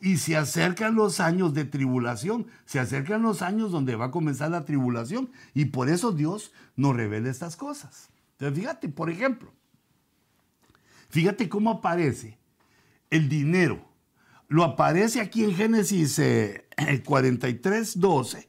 [0.00, 4.50] y se acercan los años de tribulación, se acercan los años donde va a comenzar
[4.50, 8.08] la tribulación y por eso Dios nos revela estas cosas.
[8.32, 9.52] Entonces, fíjate, por ejemplo,
[11.10, 12.38] fíjate cómo aparece
[13.10, 13.86] el dinero.
[14.48, 16.20] Lo aparece aquí en Génesis
[17.04, 18.48] 43, eh, 12.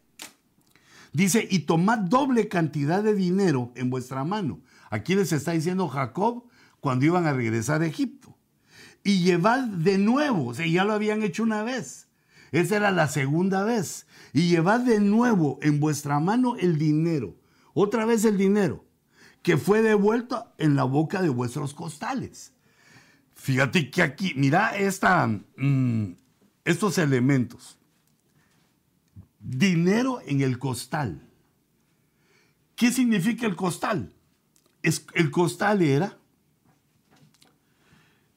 [1.14, 4.62] Dice, y tomad doble cantidad de dinero en vuestra mano.
[4.90, 6.46] Aquí les está diciendo Jacob
[6.80, 8.36] cuando iban a regresar a Egipto.
[9.04, 12.08] Y llevad de nuevo, o sea, ya lo habían hecho una vez.
[12.52, 14.06] Esa era la segunda vez.
[14.34, 17.36] Y llevad de nuevo en vuestra mano el dinero.
[17.74, 18.86] Otra vez el dinero,
[19.42, 22.54] que fue devuelto en la boca de vuestros costales.
[23.36, 24.74] Fíjate que aquí, mira
[25.58, 26.12] mm,
[26.66, 27.80] estos elementos.
[29.40, 31.28] Dinero en el costal.
[32.76, 34.14] ¿Qué significa el costal?
[34.84, 36.18] Es, el costal era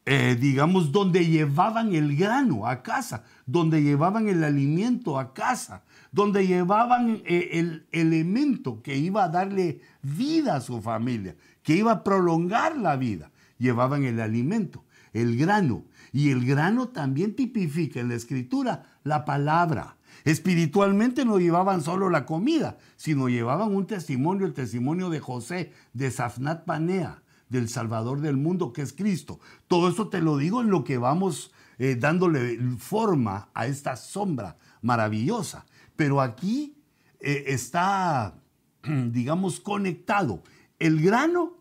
[0.06, 6.46] eh, digamos, donde llevaban el grano a casa, donde llevaban el alimento a casa, donde
[6.46, 12.04] llevaban eh, el elemento que iba a darle vida a su familia, que iba a
[12.04, 13.30] prolongar la vida.
[13.56, 15.84] Llevaban el alimento, el grano.
[16.12, 19.96] Y el grano también tipifica en la escritura la palabra.
[20.24, 26.10] Espiritualmente no llevaban solo la comida, sino llevaban un testimonio, el testimonio de José, de
[26.10, 27.23] Safnat Panea
[27.54, 29.40] del Salvador del mundo, que es Cristo.
[29.68, 34.58] Todo esto te lo digo en lo que vamos eh, dándole forma a esta sombra
[34.82, 35.64] maravillosa.
[35.96, 36.76] Pero aquí
[37.20, 38.34] eh, está,
[38.82, 40.42] digamos, conectado
[40.78, 41.54] el grano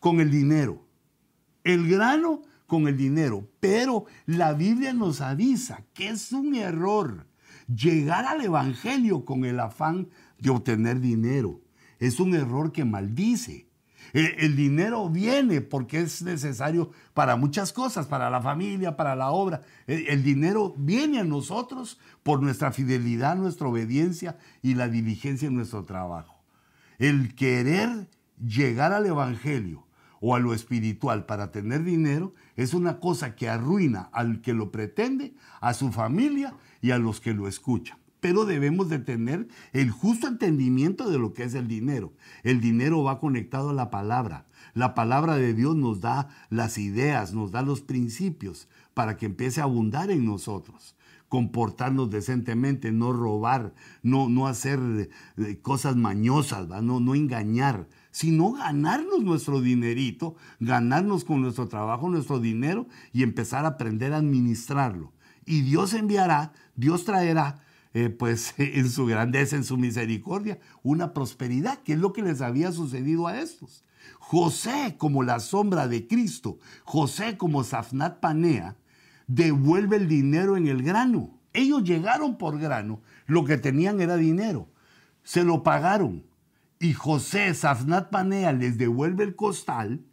[0.00, 0.84] con el dinero.
[1.62, 3.48] El grano con el dinero.
[3.60, 7.26] Pero la Biblia nos avisa que es un error
[7.66, 11.60] llegar al Evangelio con el afán de obtener dinero.
[11.98, 13.63] Es un error que maldice.
[14.14, 19.62] El dinero viene porque es necesario para muchas cosas, para la familia, para la obra.
[19.88, 25.84] El dinero viene a nosotros por nuestra fidelidad, nuestra obediencia y la diligencia en nuestro
[25.84, 26.44] trabajo.
[27.00, 29.84] El querer llegar al Evangelio
[30.20, 34.70] o a lo espiritual para tener dinero es una cosa que arruina al que lo
[34.70, 39.90] pretende, a su familia y a los que lo escuchan pero debemos de tener el
[39.90, 42.14] justo entendimiento de lo que es el dinero.
[42.42, 44.46] El dinero va conectado a la palabra.
[44.72, 49.60] La palabra de Dios nos da las ideas, nos da los principios para que empiece
[49.60, 50.96] a abundar en nosotros.
[51.28, 54.80] Comportarnos decentemente, no robar, no, no hacer
[55.36, 62.40] eh, cosas mañosas, No, no engañar, sino ganarnos nuestro dinerito, ganarnos con nuestro trabajo, nuestro
[62.40, 65.12] dinero y empezar a aprender a administrarlo.
[65.44, 67.63] Y Dios enviará, Dios traerá
[67.94, 72.40] eh, pues en su grandeza, en su misericordia, una prosperidad, que es lo que les
[72.40, 73.84] había sucedido a estos.
[74.18, 78.76] José, como la sombra de Cristo, José, como Safnat Panea,
[79.26, 81.38] devuelve el dinero en el grano.
[81.52, 84.68] Ellos llegaron por grano, lo que tenían era dinero,
[85.22, 86.26] se lo pagaron.
[86.80, 90.04] Y José, Safnat Panea, les devuelve el costal,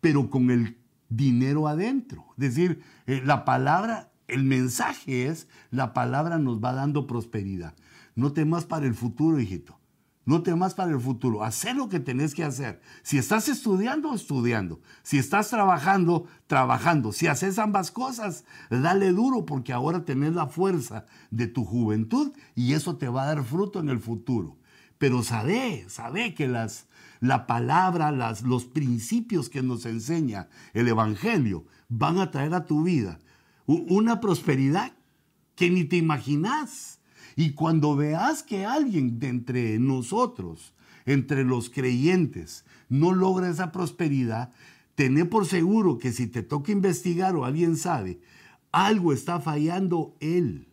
[0.00, 2.26] pero con el dinero adentro.
[2.36, 7.74] Es decir, eh, la palabra el mensaje es, la palabra nos va dando prosperidad.
[8.14, 9.78] No temas para el futuro, hijito.
[10.24, 11.42] No temas para el futuro.
[11.42, 12.80] Haz lo que tenés que hacer.
[13.02, 14.80] Si estás estudiando, estudiando.
[15.02, 17.12] Si estás trabajando, trabajando.
[17.12, 22.74] Si haces ambas cosas, dale duro porque ahora tenés la fuerza de tu juventud y
[22.74, 24.58] eso te va a dar fruto en el futuro.
[24.98, 26.86] Pero sabe, sabe que las,
[27.18, 32.84] la palabra, las, los principios que nos enseña el Evangelio van a traer a tu
[32.84, 33.18] vida
[33.66, 34.92] una prosperidad
[35.54, 37.00] que ni te imaginas.
[37.36, 40.74] Y cuando veas que alguien de entre nosotros,
[41.06, 44.52] entre los creyentes, no logra esa prosperidad,
[44.94, 48.20] tené por seguro que si te toca investigar o alguien sabe,
[48.70, 50.68] algo está fallando él.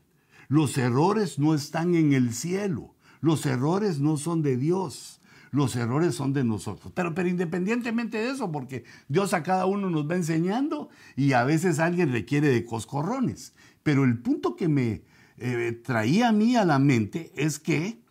[0.48, 2.96] Los errores no están en el cielo.
[3.22, 5.19] Los errores no son de Dios
[5.52, 6.94] los errores son de nosotros.
[6.94, 11.80] Pero, independientemente de eso, porque Dios a cada uno nos va enseñando y a veces
[11.80, 13.54] alguien requiere de coscorrones.
[13.84, 15.04] Pero el punto que me
[15.38, 18.02] eh, traía a mí a la mente es que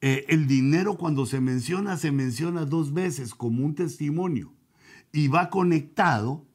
[0.00, 4.52] eh, el dinero cuando se menciona, se menciona dos veces como un testimonio
[5.12, 6.46] y va conectado,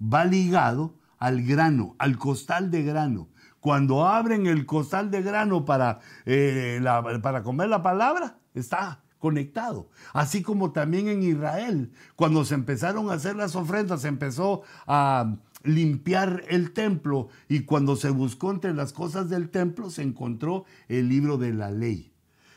[0.00, 3.28] va ligado al grano, al costal de grano.
[3.60, 6.80] Cuando abren el costal de grano para, eh,
[7.22, 9.88] para comer la palabra, está conectado.
[10.12, 15.36] Así como también en Israel, cuando se empezaron a hacer las ofrendas, se empezó a
[15.62, 21.08] limpiar el templo y cuando se buscó entre las cosas del templo se encontró el
[21.08, 22.12] libro de la ley.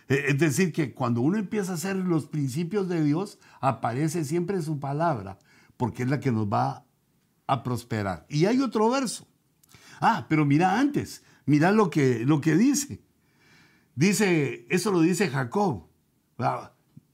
[0.07, 4.61] E, es decir, que cuando uno empieza a hacer los principios de Dios, aparece siempre
[4.61, 5.37] su palabra,
[5.77, 6.85] porque es la que nos va
[7.45, 8.25] a prosperar.
[8.29, 9.27] Y hay otro verso.
[9.99, 13.01] Ah, pero mira antes, mira lo que, lo que dice.
[13.95, 15.87] Dice, eso lo dice Jacob.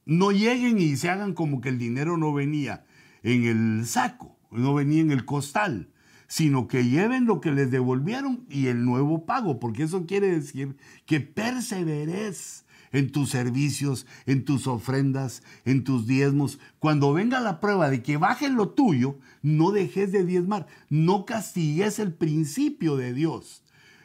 [0.05, 2.86] No lleguen y se hagan como que el dinero no venía
[3.23, 5.89] en el saco, no venía en el costal,
[6.27, 10.77] sino que lleven lo que les devolvieron y el nuevo pago, porque eso quiere decir
[11.05, 16.59] que perseveres en tus servicios, en tus ofrendas, en tus diezmos.
[16.80, 21.99] Cuando venga la prueba de que baje lo tuyo, no dejes de diezmar, no castigues
[21.99, 23.63] el principio de Dios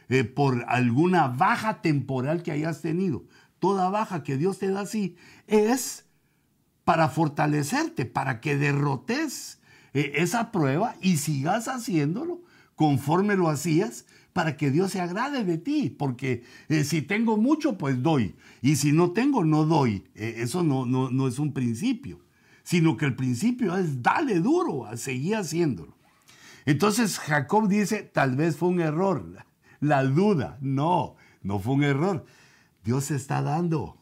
[0.08, 3.24] eh, por alguna baja temporal que hayas tenido.
[3.64, 6.04] Toda baja que Dios te da así es
[6.84, 9.58] para fortalecerte, para que derrotes
[9.94, 12.42] eh, esa prueba y sigas haciéndolo
[12.74, 14.04] conforme lo hacías
[14.34, 18.76] para que Dios se agrade de ti, porque eh, si tengo mucho, pues doy, y
[18.76, 20.04] si no tengo, no doy.
[20.14, 22.20] Eh, eso no, no, no, es un principio,
[22.64, 25.96] sino que el principio es dale duro, a seguir haciéndolo.
[26.66, 29.24] Entonces Jacob dice, tal vez fue un error,
[29.80, 32.26] la duda, no, no fue un error.
[32.84, 33.96] Dios está dando,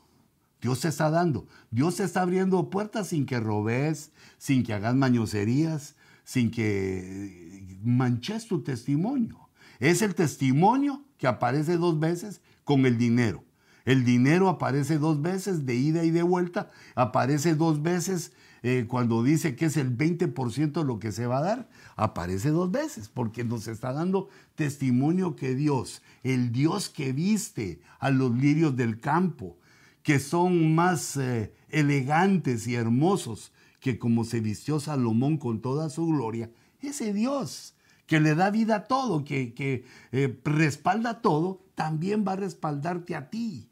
[0.61, 6.51] Dios está dando, Dios está abriendo puertas sin que robes, sin que hagas mañoserías, sin
[6.51, 9.49] que manches tu testimonio.
[9.78, 13.45] Es el testimonio que aparece dos veces con el dinero.
[13.85, 18.33] El dinero aparece dos veces de ida y de vuelta, aparece dos veces
[18.63, 22.71] eh, cuando dice que es el 20% lo que se va a dar, aparece dos
[22.71, 28.77] veces, porque nos está dando testimonio que Dios, el Dios que viste a los lirios
[28.77, 29.59] del campo,
[30.03, 36.07] que son más eh, elegantes y hermosos que como se vistió Salomón con toda su
[36.07, 36.51] gloria,
[36.81, 37.75] ese Dios
[38.07, 43.29] que le da vida a todo, que, eh, respalda todo, también va a respaldarte a
[43.29, 43.69] ti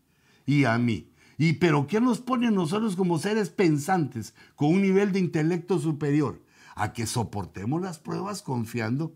[0.47, 1.11] y a mí.
[1.41, 6.43] Y pero ¿qué nos pone nosotros como seres pensantes con un nivel de intelecto superior?
[6.75, 9.15] A que soportemos las pruebas confiando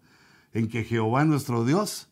[0.55, 2.09] en que Jehová nuestro Dios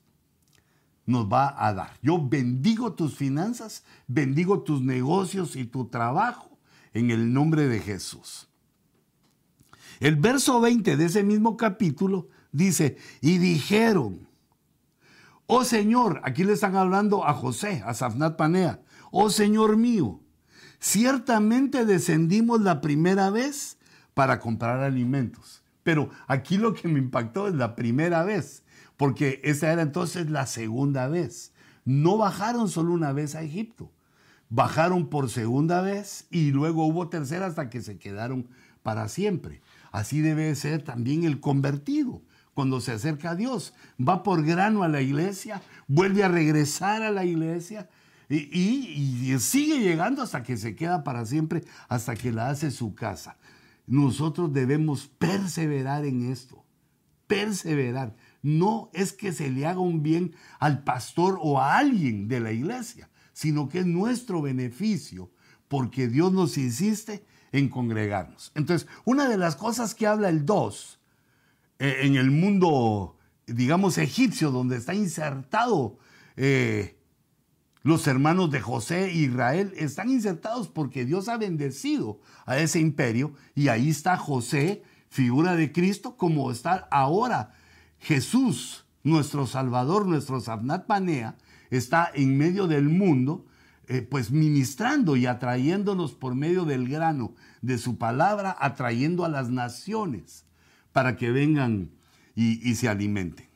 [1.06, 1.98] nos va a dar.
[2.02, 6.58] Yo bendigo tus finanzas, bendigo tus negocios y tu trabajo
[6.92, 8.48] en el nombre de Jesús.
[9.98, 14.28] El verso 20 de ese mismo capítulo Dice, y dijeron,
[15.46, 18.82] oh Señor, aquí le están hablando a José, a Safnat Panea,
[19.12, 20.20] oh Señor mío,
[20.80, 23.78] ciertamente descendimos la primera vez
[24.14, 25.62] para comprar alimentos.
[25.84, 28.64] Pero aquí lo que me impactó es la primera vez,
[28.96, 31.52] porque esa era entonces la segunda vez.
[31.84, 33.92] No bajaron solo una vez a Egipto,
[34.48, 38.48] bajaron por segunda vez y luego hubo tercera hasta que se quedaron
[38.82, 39.60] para siempre.
[39.90, 42.22] Así debe ser también el convertido
[42.54, 43.74] cuando se acerca a Dios.
[44.00, 47.88] Va por grano a la iglesia, vuelve a regresar a la iglesia
[48.36, 53.36] y, sigue llegando hasta que se queda para siempre, hasta que la hace su casa.
[53.86, 56.64] Nosotros debemos perseverar en esto,
[57.26, 58.16] perseverar.
[58.42, 62.52] No es que se le haga un bien al pastor o a alguien de la
[62.52, 65.30] iglesia, sino que es nuestro beneficio,
[65.68, 68.52] porque Dios nos insiste en congregarnos.
[68.54, 71.00] Entonces, una de las cosas que habla el 2
[71.78, 75.98] eh, en el mundo, digamos, egipcio, donde está insertado
[76.36, 77.01] eh,
[77.82, 83.34] los hermanos de José e Israel, están insertados porque Dios ha bendecido a ese imperio
[83.54, 87.54] y ahí está José, figura de Cristo, como está ahora
[87.98, 91.36] Jesús, nuestro Salvador, nuestro Sabnat Panea,
[91.70, 93.46] está en medio del mundo,
[93.88, 99.50] eh, pues ministrando y atrayéndonos por medio del grano de su palabra, atrayendo a las
[99.50, 100.44] naciones
[100.92, 101.90] para que vengan
[102.34, 103.48] y, se alimenten.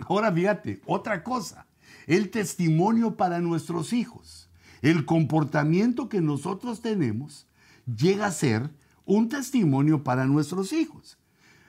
[0.00, 1.66] Ahora fíjate, otra cosa,
[2.08, 4.48] el testimonio para nuestros hijos.
[4.80, 7.46] El comportamiento que nosotros tenemos
[7.86, 8.70] llega a ser
[9.04, 11.18] un testimonio para nuestros hijos.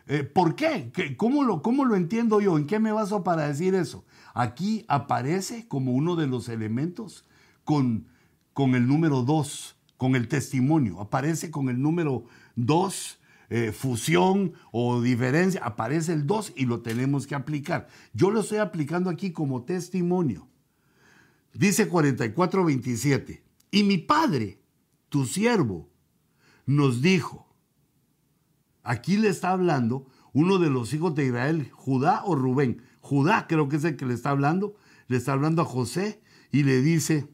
[0.08, 0.92] Eh, ¿Por qué?
[1.18, 2.58] ¿Cómo lo, ¿Cómo lo entiendo yo?
[2.58, 4.06] ¿En qué me baso para decir eso?
[4.34, 7.26] Aquí aparece como uno de los elementos
[7.66, 8.08] con,
[8.54, 11.02] con el número 2, con el testimonio.
[11.02, 12.24] Aparece con el número
[12.56, 13.19] 2
[13.50, 17.88] eh, fusión o diferencia, aparece el 2 y lo tenemos que aplicar.
[18.14, 20.48] Yo lo estoy aplicando aquí como testimonio.
[21.54, 23.42] Dice 44:27,
[23.72, 24.62] y mi padre,
[25.10, 25.90] tu siervo,
[26.66, 27.48] nos dijo,
[28.84, 32.84] aquí le está hablando uno de los hijos de Israel, Judá o Rubén.
[33.02, 34.76] Judá creo que es el que le está hablando,
[35.08, 36.22] le está hablando a José
[36.52, 37.28] y le dice,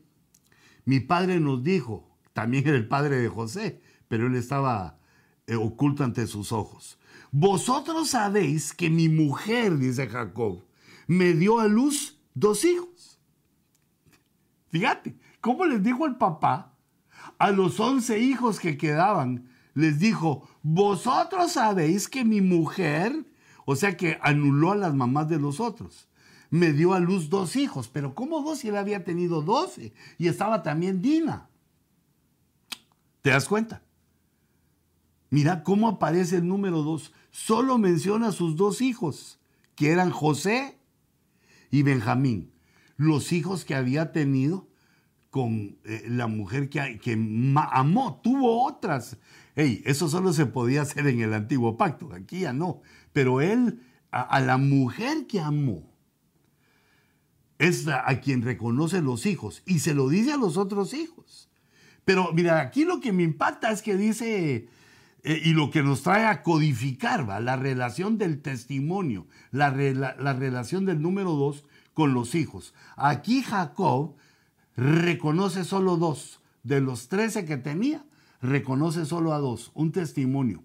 [0.86, 4.99] mi padre nos dijo, también era el padre de José, pero él estaba
[5.54, 6.98] oculto ante sus ojos.
[7.32, 10.64] Vosotros sabéis que mi mujer, dice Jacob,
[11.08, 13.20] me dio a luz dos hijos.
[14.70, 16.74] Fíjate, ¿cómo les dijo el papá
[17.38, 19.50] a los once hijos que quedaban?
[19.74, 23.26] Les dijo, vosotros sabéis que mi mujer
[23.66, 26.08] O sea que anuló a las mamás de los otros.
[26.52, 29.93] Me dio a luz dos hijos, pero ¿cómo dos si él había tenido doce?
[30.20, 31.50] Y estaba también Dina.
[33.24, 33.82] ¿Te das cuenta?
[35.36, 37.12] Mira cómo aparece el número dos.
[37.30, 39.38] Solo menciona a sus dos hijos,
[39.76, 40.80] que eran José
[41.70, 42.54] y Benjamín,
[42.96, 44.70] los hijos que había tenido
[45.32, 47.02] con eh, la mujer que,
[47.70, 49.18] amó, tuvo otras.
[49.56, 52.82] Hey, eso solo se podía hacer en el antiguo pacto, aquí ya no.
[53.12, 53.82] Pero él,
[54.12, 55.94] a, la mujer que amó,
[57.60, 61.50] es a, quien reconoce los hijos y se lo dice a los otros hijos.
[62.06, 64.70] Pero mira, aquí lo que me impacta es que dice,
[65.26, 67.40] eh, y lo que nos trae a codificar, ¿va?
[67.40, 72.74] la relación del testimonio, la, la relación del número dos con los hijos.
[72.96, 74.16] Aquí Jacob
[74.76, 76.42] reconoce solo dos.
[76.64, 78.06] De los trece que tenía,
[78.42, 80.64] reconoce solo a dos, un testimonio.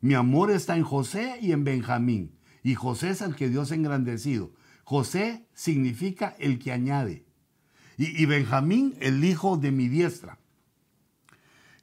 [0.00, 2.38] Mi amor está en José y en Benjamín.
[2.62, 4.52] Y José es el que Dios ha engrandecido.
[4.84, 7.24] José significa el que añade.
[7.96, 10.38] Y, Benjamín, el hijo de mi diestra.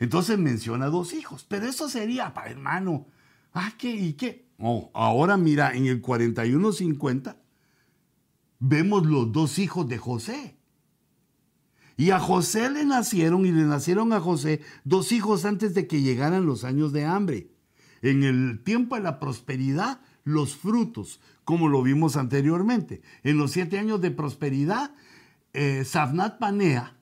[0.01, 1.45] Entonces menciona dos hijos.
[1.47, 3.05] Pero eso sería, para hermano.
[3.53, 3.91] Ah, ¿qué?
[3.91, 4.47] ¿Y qué?
[4.57, 7.37] Oh, ahora mira, en el 41.50
[8.59, 10.57] vemos los dos hijos de José.
[11.97, 16.01] Y a José le nacieron y le nacieron a José dos hijos antes de que
[16.01, 17.51] llegaran los años de hambre.
[18.01, 23.03] En el tiempo de la prosperidad, los frutos, como lo vimos anteriormente.
[23.21, 24.95] En los siete años de prosperidad,
[25.53, 26.97] eh, Savnat Panea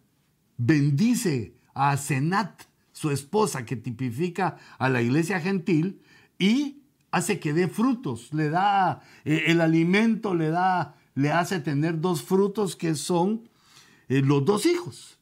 [0.58, 2.64] bendice a Senat,
[3.00, 6.02] su esposa, que tipifica a la iglesia gentil,
[6.38, 12.02] y hace que dé frutos, le da eh, el alimento, le da, le hace tener
[12.02, 13.48] dos frutos que son
[14.10, 15.18] eh, los dos hijos.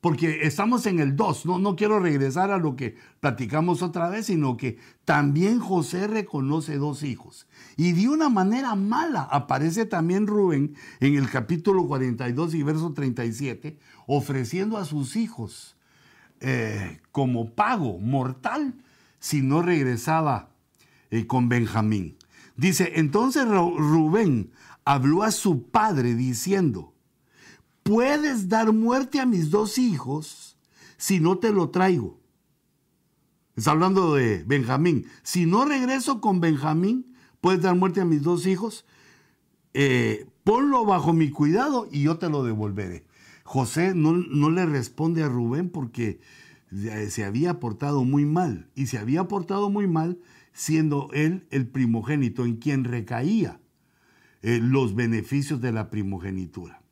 [0.00, 4.24] Porque estamos en el dos, no, no quiero regresar a lo que platicamos otra vez,
[4.24, 7.48] sino que también José reconoce dos hijos.
[7.76, 13.78] Y de una manera mala aparece también Rubén en el capítulo 42 y verso 37,
[14.06, 15.74] ofreciendo a sus hijos
[16.40, 18.74] eh, como pago mortal
[19.18, 20.50] si no regresaba
[21.10, 22.16] eh, con Benjamín.
[22.56, 24.52] Dice, entonces Rubén
[24.84, 26.94] habló a su padre diciendo,
[27.82, 30.56] puedes dar muerte a mis dos hijos
[30.96, 32.18] si no te lo traigo.
[33.56, 35.06] Está hablando de Benjamín.
[35.22, 38.84] Si no regreso con Benjamín, puedes dar muerte a mis dos hijos.
[39.74, 43.04] Eh, ponlo bajo mi cuidado y yo te lo devolveré.
[43.48, 46.20] José no, no le responde a Rubén porque
[47.08, 48.68] se había portado muy mal.
[48.74, 50.18] Y se había portado muy mal
[50.52, 53.58] siendo él el primogénito en quien recaía
[54.42, 56.82] eh, los beneficios de la primogenitura.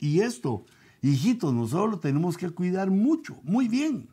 [0.00, 0.64] Y esto,
[1.02, 4.08] hijitos, nosotros lo tenemos que cuidar mucho, muy bien,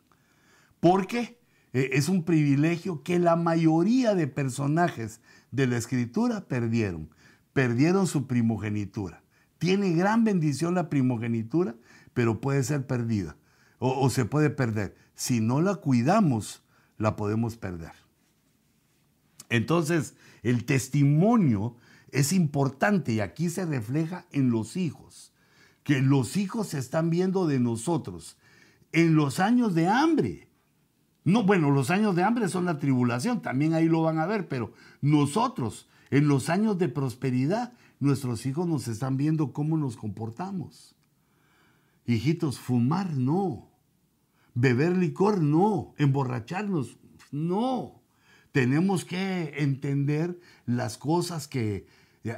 [0.80, 1.40] porque
[1.72, 7.08] eh, es un privilegio que la mayoría de personajes de la escritura perdieron,
[7.54, 9.24] perdieron su primogenitura.
[9.56, 11.74] Tiene gran bendición la primogenitura,
[12.14, 13.36] pero puede ser perdida
[13.78, 14.96] o, o se puede perder.
[15.14, 16.62] Si no la cuidamos,
[16.96, 17.92] la podemos perder.
[19.50, 21.76] Entonces, el testimonio
[22.10, 25.32] es importante y aquí se refleja en los hijos
[25.84, 28.38] que los hijos se están viendo de nosotros
[28.92, 30.48] en los años de hambre.
[31.24, 34.48] No, bueno, los años de hambre son la tribulación, también ahí lo van a ver,
[34.48, 40.93] pero nosotros, en los años de prosperidad, nuestros hijos nos están viendo cómo nos comportamos.
[42.06, 43.70] Hijitos, fumar no.
[44.54, 45.94] Beber licor no.
[45.98, 46.98] Emborracharnos
[47.30, 48.02] no.
[48.52, 51.86] Tenemos que entender las cosas que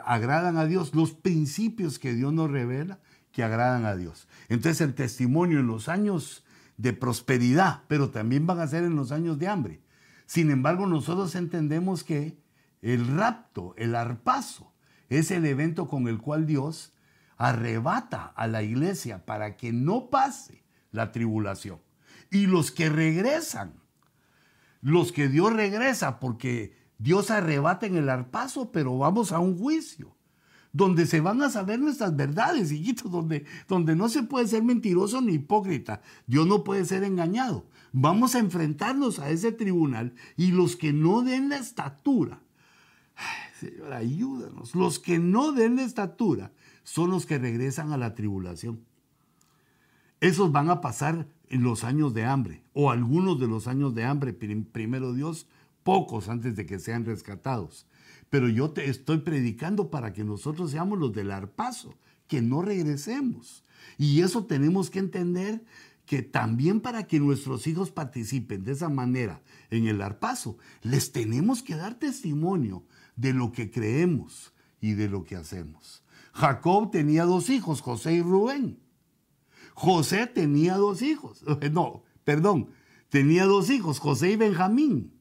[0.05, 3.01] agradan a Dios, los principios que Dios nos revela
[3.33, 4.29] que agradan a Dios.
[4.49, 6.43] Entonces el testimonio en los años
[6.79, 9.83] de prosperidad, pero también van a ser en los años de hambre.
[10.25, 12.39] Sin embargo, nosotros entendemos que
[12.81, 14.73] el rapto, el arpazo,
[15.09, 16.95] es el evento con el cual Dios
[17.37, 21.81] arrebata a la iglesia para que no pase la tribulación.
[22.31, 23.75] Y los que regresan,
[24.81, 30.17] los que Dios regresa, porque Dios arrebata en el arpazo, pero vamos a un juicio
[30.73, 35.23] donde se van a saber nuestras verdades, hijitos, donde, donde no se puede ser mentiroso
[35.23, 36.03] ni hipócrita.
[36.27, 37.67] Dios no puede ser engañado.
[37.93, 42.43] Vamos a enfrentarnos a ese tribunal y los que no den la estatura,
[43.59, 46.53] Señor, ayúdanos, los que no den la estatura
[46.87, 48.79] son los que regresan a la tribulación.
[50.21, 54.05] Esos van a pasar en los años de hambre, o algunos de los años de
[54.05, 55.49] hambre, primero Dios,
[55.83, 57.89] pocos antes de que sean rescatados.
[58.31, 61.97] Pero yo te estoy predicando para que nosotros seamos los del arpazo,
[62.29, 63.65] que no regresemos.
[63.99, 65.65] Y eso tenemos que entender
[66.07, 71.65] que también para que nuestros hijos participen de esa manera en el arpazo, les tenemos
[71.65, 72.85] que dar testimonio
[73.17, 76.06] de lo que creemos y de lo que hacemos.
[76.37, 78.79] Jacob tenía dos hijos, José y Rubén.
[79.75, 81.43] José tenía dos hijos.
[81.73, 82.69] No, perdón,
[83.09, 85.15] tenía dos hijos, José y Benjamín.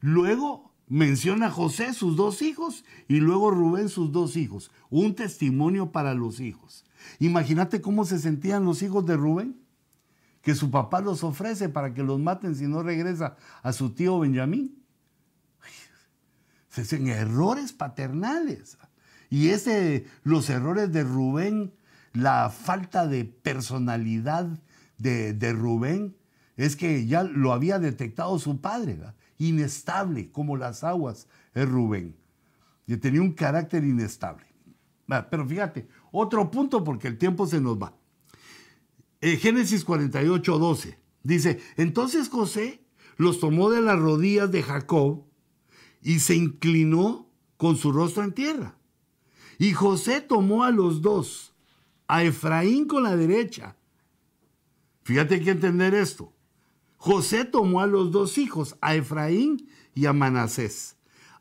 [0.00, 4.70] Luego menciona José sus dos hijos y luego Rubén sus dos hijos.
[4.88, 6.84] Un testimonio para los hijos.
[7.18, 9.60] Imagínate cómo se sentían los hijos de Rubén,
[10.42, 14.20] que su papá los ofrece para que los maten si no regresa a su tío
[14.20, 14.80] Benjamín.
[16.68, 18.78] Se hacen errores paternales.
[19.30, 21.72] Y ese, los errores de Rubén,
[22.12, 24.46] la falta de personalidad
[24.98, 26.16] de, de Rubén,
[26.56, 28.98] es que ya lo había detectado su padre,
[29.38, 32.16] inestable como las aguas es Rubén.
[32.86, 34.46] Y tenía un carácter inestable.
[35.30, 37.94] Pero fíjate, otro punto porque el tiempo se nos va.
[39.20, 42.84] En Génesis 48, 12 dice, entonces José
[43.16, 45.24] los tomó de las rodillas de Jacob
[46.02, 48.76] y se inclinó con su rostro en tierra.
[49.58, 51.54] Y José tomó a los dos,
[52.08, 53.76] a Efraín con la derecha.
[55.02, 56.32] Fíjate que entender esto.
[56.96, 60.96] José tomó a los dos hijos, a Efraín y a Manasés.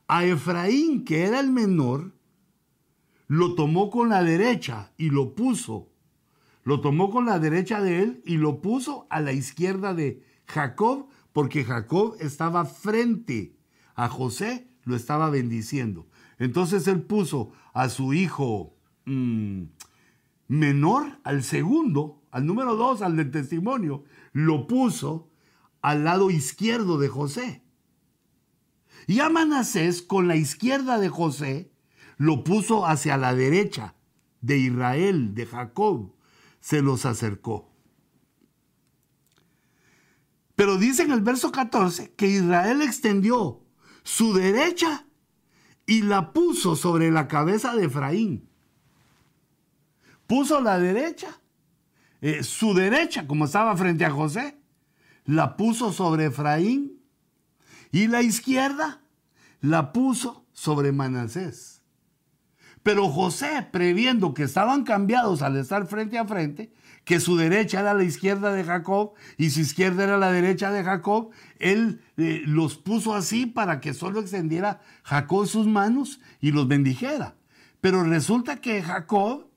[0.07, 2.13] A Efraín, que era el menor,
[3.27, 5.89] lo tomó con la derecha y lo puso.
[6.63, 11.07] Lo tomó con la derecha de él y lo puso a la izquierda de Jacob,
[11.33, 13.55] porque Jacob estaba frente
[13.95, 16.07] a José, lo estaba bendiciendo.
[16.37, 18.75] Entonces él puso a su hijo
[19.05, 19.63] mm,
[20.47, 25.29] menor, al segundo, al número dos, al del testimonio, lo puso
[25.81, 27.63] al lado izquierdo de José.
[29.07, 31.71] Y a Manasés, con la izquierda de José,
[32.17, 33.95] lo puso hacia la derecha
[34.41, 36.13] de Israel, de Jacob,
[36.59, 37.71] se los acercó.
[40.55, 43.61] Pero dice en el verso 14 que Israel extendió
[44.03, 45.04] su derecha
[45.85, 48.49] y la puso sobre la cabeza de Efraín.
[50.27, 51.39] Puso la derecha,
[52.21, 54.57] eh, su derecha, como estaba frente a José,
[55.25, 57.01] la puso sobre Efraín
[57.91, 59.01] y la izquierda
[59.61, 61.83] la puso sobre Manasés.
[62.83, 66.71] Pero José, previendo que estaban cambiados al estar frente a frente,
[67.05, 70.83] que su derecha era la izquierda de Jacob y su izquierda era la derecha de
[70.83, 71.29] Jacob,
[71.59, 77.35] él eh, los puso así para que solo extendiera Jacob sus manos y los bendijera.
[77.79, 79.47] Pero resulta que Jacob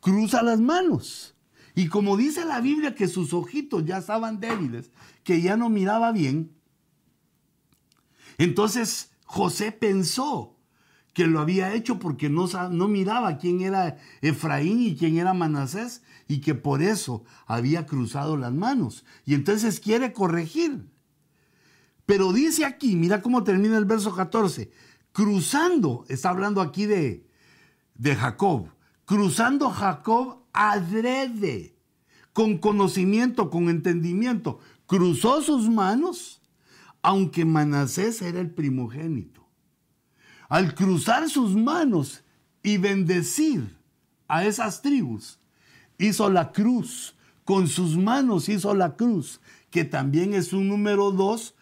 [0.00, 1.34] cruza las manos
[1.74, 4.90] y como dice la Biblia que sus ojitos ya estaban débiles,
[5.24, 6.52] que ya no miraba bien,
[8.38, 10.56] entonces José pensó
[11.12, 16.02] que lo había hecho porque no, no miraba quién era Efraín y quién era Manasés
[16.28, 19.04] y que por eso había cruzado las manos.
[19.24, 20.88] Y entonces quiere corregir.
[22.04, 24.70] Pero dice aquí, mira cómo termina el verso 14,
[25.12, 27.26] cruzando, está hablando aquí de,
[27.94, 28.68] de Jacob,
[29.04, 31.76] cruzando Jacob adrede,
[32.32, 36.42] con conocimiento, con entendimiento, cruzó sus manos,
[37.02, 39.48] aunque Manasés era el primogénito.
[40.48, 42.22] Al cruzar sus manos
[42.62, 43.76] y bendecir
[44.28, 45.40] a esas tribus,
[45.98, 49.40] hizo la cruz, con sus manos hizo la cruz,
[49.70, 51.54] que también es un número dos,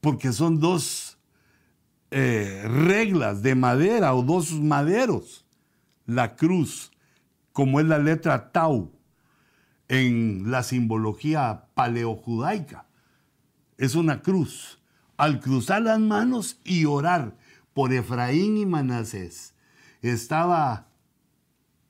[0.00, 1.18] porque son dos
[2.10, 5.44] eh, reglas de madera o dos maderos.
[6.06, 6.92] La cruz
[7.52, 8.92] como es la letra Tau
[9.88, 12.86] en la simbología paleojudaica.
[13.78, 14.80] Es una cruz.
[15.16, 17.36] Al cruzar las manos y orar
[17.72, 19.54] por Efraín y Manasés,
[20.02, 20.88] estaba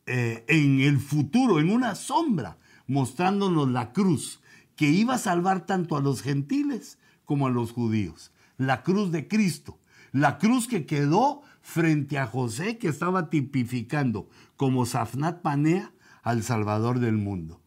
[0.06, 4.40] eh, en el futuro, en una sombra, mostrándonos la cruz
[4.76, 8.32] que iba a salvar tanto a los gentiles como a los judíos.
[8.56, 9.80] La cruz de Cristo,
[10.12, 15.92] la cruz que quedó frente a José que estaba tipificando como Safnat Panea
[16.22, 17.60] al Salvador del mundo.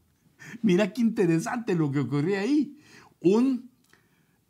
[0.62, 2.78] Mira qué interesante lo que ocurría ahí.
[3.20, 3.70] Un,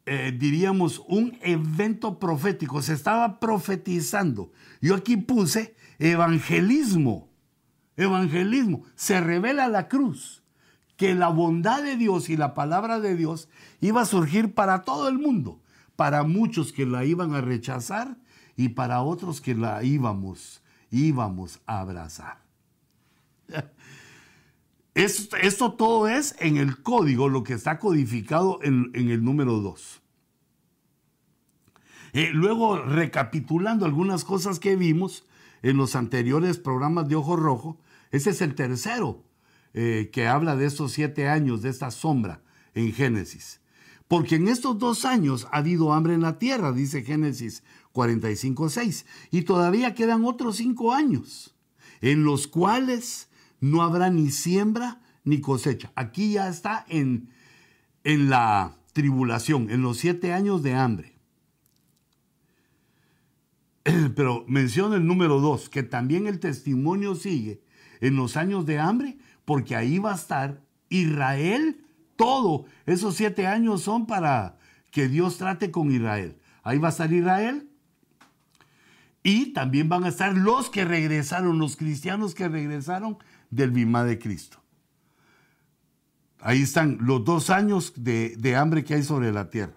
[0.06, 2.82] eh, diríamos, un evento profético.
[2.82, 4.52] Se estaba profetizando.
[4.82, 7.29] Yo aquí puse evangelismo.
[8.00, 8.84] Evangelismo.
[8.96, 10.42] Se revela la cruz.
[10.96, 13.48] Que la bondad de Dios y la palabra de Dios
[13.80, 15.62] iba a surgir para todo el mundo.
[15.96, 18.18] Para muchos que la iban a rechazar
[18.56, 22.42] y para otros que la íbamos, íbamos a abrazar.
[24.94, 30.02] Esto, todo es en el código, lo que está codificado en, el número 2.
[32.12, 35.26] Eh, luego, recapitulando algunas cosas que vimos
[35.62, 37.78] en los anteriores programas de Ojo Rojo,
[38.12, 39.24] ese es el tercero
[39.74, 42.42] eh, que habla de estos siete años, de esta sombra
[42.74, 43.62] en Génesis.
[44.08, 49.06] Porque en estos dos años ha habido hambre en la tierra, dice Génesis 45, 6.
[49.30, 51.56] Y todavía quedan otros cinco años
[52.02, 53.30] en los cuales
[53.60, 55.92] no habrá ni siembra ni cosecha.
[55.96, 57.30] Aquí ya está en,
[58.04, 61.20] en la tribulación, en los siete años de hambre.
[64.16, 67.62] Pero menciona el número dos, que también el testimonio sigue
[68.02, 71.84] en los años de hambre, porque ahí va a estar Israel
[72.16, 72.66] todo.
[72.86, 74.58] Esos siete años son para
[74.92, 76.38] que Dios trate con Israel.
[76.64, 77.70] Ahí va a estar Israel.
[79.24, 83.18] Y también van a estar los que regresaron, los cristianos que regresaron
[83.50, 84.62] del Bimá de Cristo.
[86.42, 89.74] Ahí están los dos años de, de hambre que hay sobre la tierra.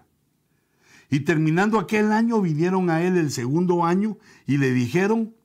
[1.09, 4.17] Y terminando aquel año vinieron a él el segundo año
[4.47, 5.35] y le dijeron,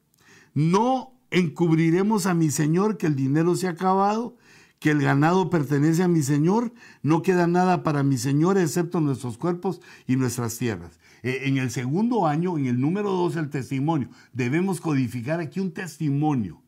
[0.55, 4.37] no encubriremos a mi señor que el dinero se ha acabado,
[4.79, 6.73] que el ganado pertenece a mi señor,
[7.03, 10.99] no queda nada para mi señor excepto nuestros cuerpos y nuestras tierras.
[11.23, 14.09] Eh, en el segundo año, en el número dos, el testimonio.
[14.33, 16.63] Debemos codificar aquí un testimonio,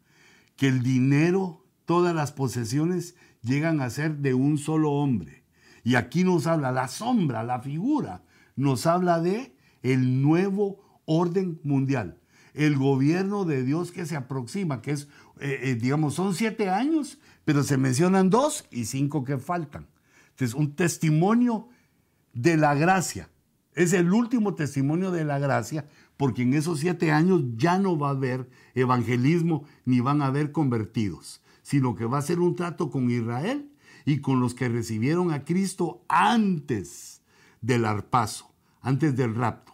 [0.57, 5.45] que el dinero, todas las posesiones llegan a ser de un solo hombre.
[5.85, 8.23] Y aquí nos habla la sombra, la figura
[8.61, 12.20] nos habla de el nuevo orden mundial,
[12.55, 15.09] el gobierno de Dios que se aproxima, que es,
[15.41, 19.87] eh, eh, digamos, son siete años, pero se mencionan dos y cinco que faltan.
[20.31, 21.69] Entonces, un testimonio
[22.33, 23.31] de la gracia.
[23.75, 25.87] Es el último testimonio de la gracia,
[26.17, 30.53] porque en esos siete años ya no va a haber evangelismo ni van a haber
[30.53, 33.71] convertidos, sino que va a ser un trato con Israel
[34.05, 37.23] y con los que recibieron a Cristo antes
[37.61, 39.70] del arpazo antes del rapto.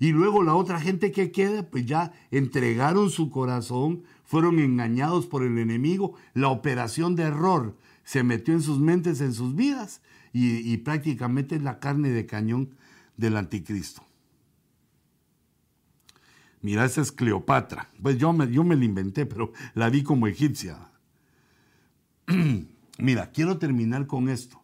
[0.00, 5.44] Y luego la otra gente que queda, pues ya entregaron su corazón, fueron engañados por
[5.44, 10.00] el enemigo, la operación de error se metió en sus mentes, en sus vidas,
[10.32, 12.70] y, prácticamente es la carne de cañón
[13.16, 14.02] del anticristo.
[16.62, 17.90] Mira, esa es Cleopatra.
[18.00, 20.90] Pues yo me, yo me la inventé, pero la vi como egipcia.
[22.98, 24.59] Mira, quiero terminar con esto.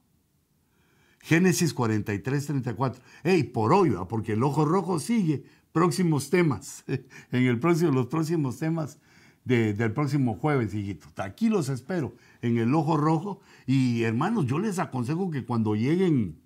[1.26, 3.02] Génesis 43, 34.
[3.24, 5.42] Hey, por hoy, porque el ojo rojo sigue.
[5.72, 6.84] Próximos temas.
[7.32, 9.00] En el próximo, los próximos temas
[9.44, 11.08] del próximo jueves, hijito.
[11.16, 13.40] Aquí los espero en el ojo rojo.
[13.66, 16.38] Y hermanos, yo les aconsejo que cuando lleguen,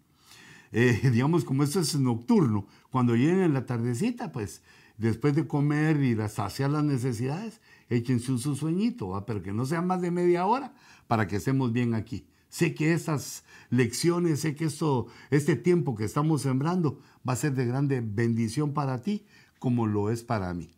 [0.72, 4.62] eh, digamos, como esto es nocturno, cuando lleguen en la tardecita, pues
[4.96, 7.60] después de comer y saciar las necesidades,
[7.90, 10.72] échense un su sueñito, pero que no sea más de media hora
[11.06, 12.24] para que estemos bien aquí.
[12.50, 17.54] Sé que estas lecciones, sé que esto, este tiempo que estamos sembrando va a ser
[17.54, 19.24] de grande bendición para ti,
[19.60, 20.74] como lo es para mí.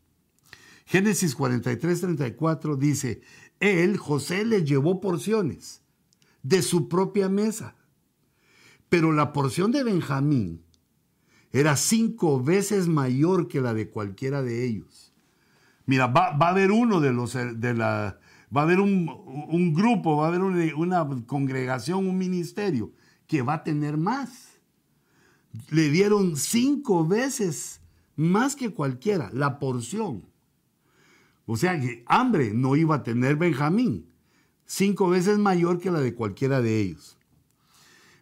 [0.84, 3.22] Génesis 43, 34 dice,
[3.58, 5.82] Él, José, le llevó porciones
[6.42, 7.74] de su propia mesa,
[8.90, 10.62] pero la porción de Benjamín
[11.52, 15.14] era cinco veces mayor que la de cualquiera de ellos.
[15.86, 18.18] Mira, va, va a haber uno de los de la,
[18.55, 22.92] va a haber un, grupo, va a haber una, congregación, un ministerio
[23.26, 24.61] que va a tener más.
[25.70, 27.80] Le dieron cinco veces
[28.14, 30.24] más que cualquiera la porción.
[31.46, 34.07] O sea que hambre no iba a tener Benjamín,
[34.66, 37.16] cinco veces mayor que la de cualquiera de ellos.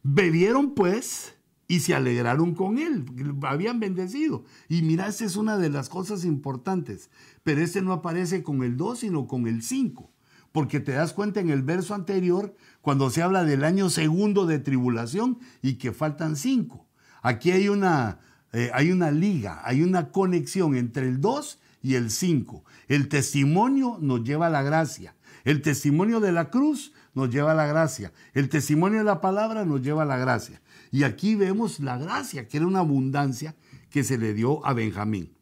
[0.03, 1.35] Bebieron pues
[1.67, 3.05] y se alegraron con él,
[3.43, 4.45] habían bendecido.
[4.69, 7.11] Y mira, esa es una de las cosas importantes,
[7.43, 10.11] pero este no aparece con el 2, sino con el 5
[10.53, 14.59] porque te das cuenta en el verso anterior cuando se habla del año segundo de
[14.59, 16.87] tribulación y que faltan cinco.
[17.23, 18.19] Aquí hay una,
[18.53, 22.65] eh, hay una liga, hay una conexión entre el 2 y el 5.
[22.89, 25.15] El testimonio nos lleva a la gracia.
[25.45, 28.13] El testimonio de la cruz nos lleva a la gracia.
[28.35, 30.61] El testimonio de la palabra nos lleva a la gracia.
[30.91, 33.55] Y aquí vemos la gracia, que era una abundancia
[33.91, 35.35] que se le dio a Benjamín.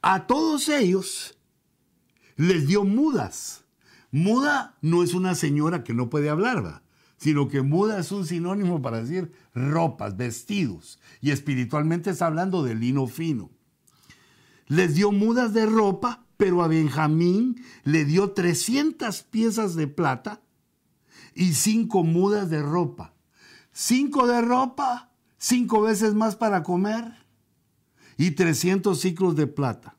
[0.00, 1.38] A todos ellos
[2.36, 3.61] les dio mudas
[4.12, 6.82] Muda no es una señora que no puede hablar,
[7.16, 11.00] sino que muda es un sinónimo para decir ropas, vestidos.
[11.20, 13.50] Y espiritualmente está hablando de lino fino.
[14.66, 20.42] Les dio mudas de ropa, pero a Benjamín le dio 300 piezas de plata
[21.34, 23.14] y cinco mudas de ropa.
[23.72, 27.14] Cinco de ropa, cinco veces más para comer
[28.18, 29.96] y 300 ciclos de plata.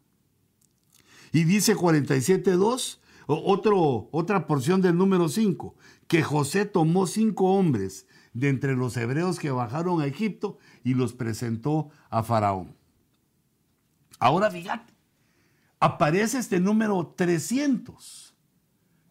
[1.31, 5.75] Y dice 47.2, otro, otra porción del número 5,
[6.07, 11.13] que José tomó cinco hombres de entre los hebreos que bajaron a Egipto y los
[11.13, 12.75] presentó a Faraón.
[14.19, 14.93] Ahora fíjate,
[15.79, 18.35] aparece este número 300,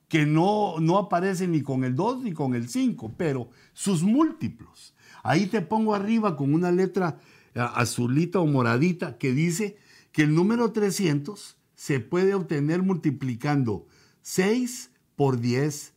[0.08, 4.94] que no, no aparece ni con el 2 ni con el 5, pero sus múltiplos.
[5.22, 7.18] Ahí te pongo arriba con una letra
[7.54, 9.76] eh, azulita o moradita que dice
[10.10, 13.86] que el número 300 se puede obtener multiplicando
[14.22, 15.94] 6 por 10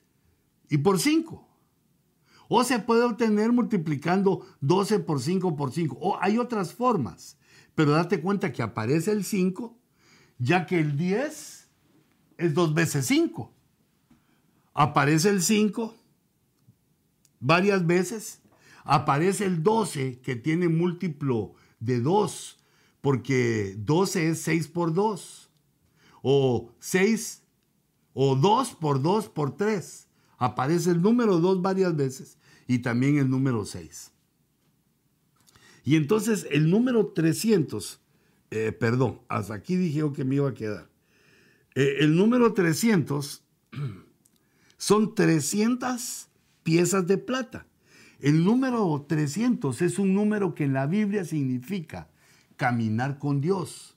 [0.69, 1.47] y por 5.
[2.47, 5.97] O se puede obtener multiplicando 12 por 5 por 5.
[5.99, 7.37] O hay otras formas.
[7.73, 9.77] Pero date cuenta que aparece el 5,
[10.37, 11.69] ya que el 10
[12.37, 13.51] es 2 veces 5.
[14.73, 15.95] Aparece el 5
[17.39, 18.41] varias veces.
[18.83, 22.59] Aparece el 12 que tiene múltiplo de 2,
[23.01, 25.49] porque 12 es 6 por 2.
[26.21, 27.44] O 6
[28.15, 30.07] o 2 por 2 por 3.
[30.37, 34.11] Aparece el número 2 varias veces y también el número 6.
[35.83, 37.99] Y entonces el número 300,
[38.49, 40.89] eh, perdón, hasta aquí dije yo que me iba a quedar.
[41.75, 43.43] Eh, el número 300
[44.77, 46.29] son 300
[46.63, 47.67] piezas de plata.
[48.19, 52.09] El número 300 es un número que en la Biblia significa
[52.55, 53.95] caminar con Dios,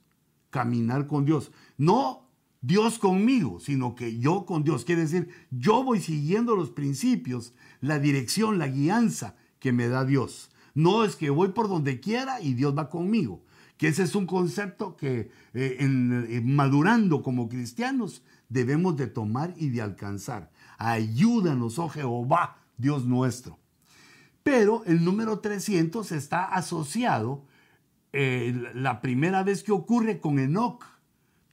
[0.51, 1.53] caminar con Dios.
[1.79, 2.28] No
[2.61, 4.84] Dios conmigo, sino que yo con Dios.
[4.84, 10.50] Quiere decir, yo voy siguiendo los principios, la dirección, la guianza que me da Dios.
[10.74, 13.44] No es que voy por donde quiera y Dios va conmigo.
[13.76, 19.70] Que ese es un concepto que eh, en, madurando como cristianos debemos de tomar y
[19.70, 20.50] de alcanzar.
[20.78, 23.59] Ayúdanos, oh Jehová, Dios nuestro.
[24.42, 27.44] Pero el número 300 está asociado
[28.12, 30.84] eh, la primera vez que ocurre con Enoch.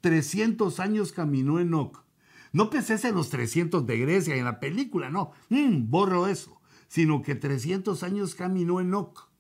[0.06, 2.04] 300 años caminó Enoch.
[2.54, 7.24] No penses en los 300 de Grecia en la película, no, mm, borro eso, sino
[7.24, 9.32] que 300 años caminó Enoch.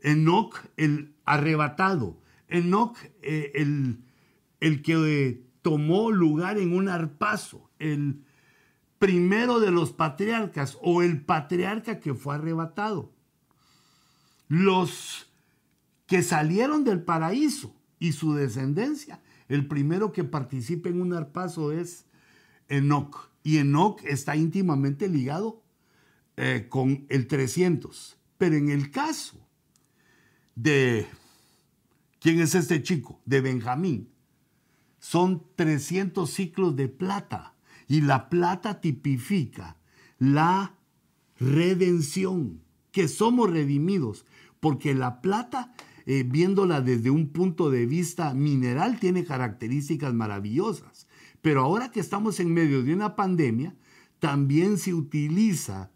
[0.00, 4.02] Enoch el arrebatado, Enoch eh, el,
[4.58, 8.24] el, que eh, tomó lugar en un arpazo, el
[8.98, 13.12] primero de los patriarcas o el patriarca que fue arrebatado.
[14.48, 15.32] Los
[16.06, 22.06] que salieron del paraíso y su descendencia el primero que participa en un arpazo es
[22.68, 23.30] Enoch.
[23.42, 25.62] Y Enoch está íntimamente ligado
[26.36, 28.18] eh, con el 300.
[28.38, 29.38] Pero en el caso
[30.54, 31.06] de,
[32.20, 33.20] ¿quién es este chico?
[33.24, 34.10] De Benjamín.
[34.98, 37.54] Son 300 ciclos de plata.
[37.88, 39.76] Y la plata tipifica
[40.18, 40.74] la
[41.38, 44.24] redención, que somos redimidos,
[44.60, 45.74] porque la plata
[46.06, 51.08] eh, viéndola desde un punto de vista mineral, tiene características maravillosas.
[51.42, 53.76] Pero ahora que estamos en medio de una pandemia,
[54.20, 55.90] también se utiliza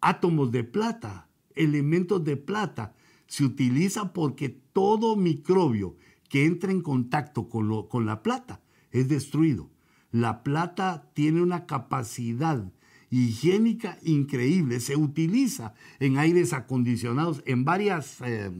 [0.00, 2.94] átomos de plata, elementos de plata.
[3.26, 5.96] Se utiliza porque todo microbio
[6.28, 9.70] que entra en contacto con, con la plata es destruido.
[10.12, 12.72] La plata tiene una capacidad
[13.10, 14.80] higiénica increíble.
[14.80, 18.50] Se utiliza en aires acondicionados, en varias eh,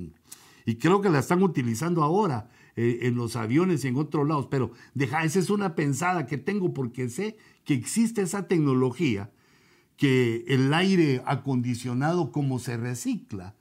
[0.66, 4.48] y creo que la están utilizando ahora eh, en los aviones y en otros lados,
[4.50, 9.30] pero deja, esa es una pensada que tengo porque sé que existe esa tecnología
[9.96, 13.54] que el aire acondicionado como se recicla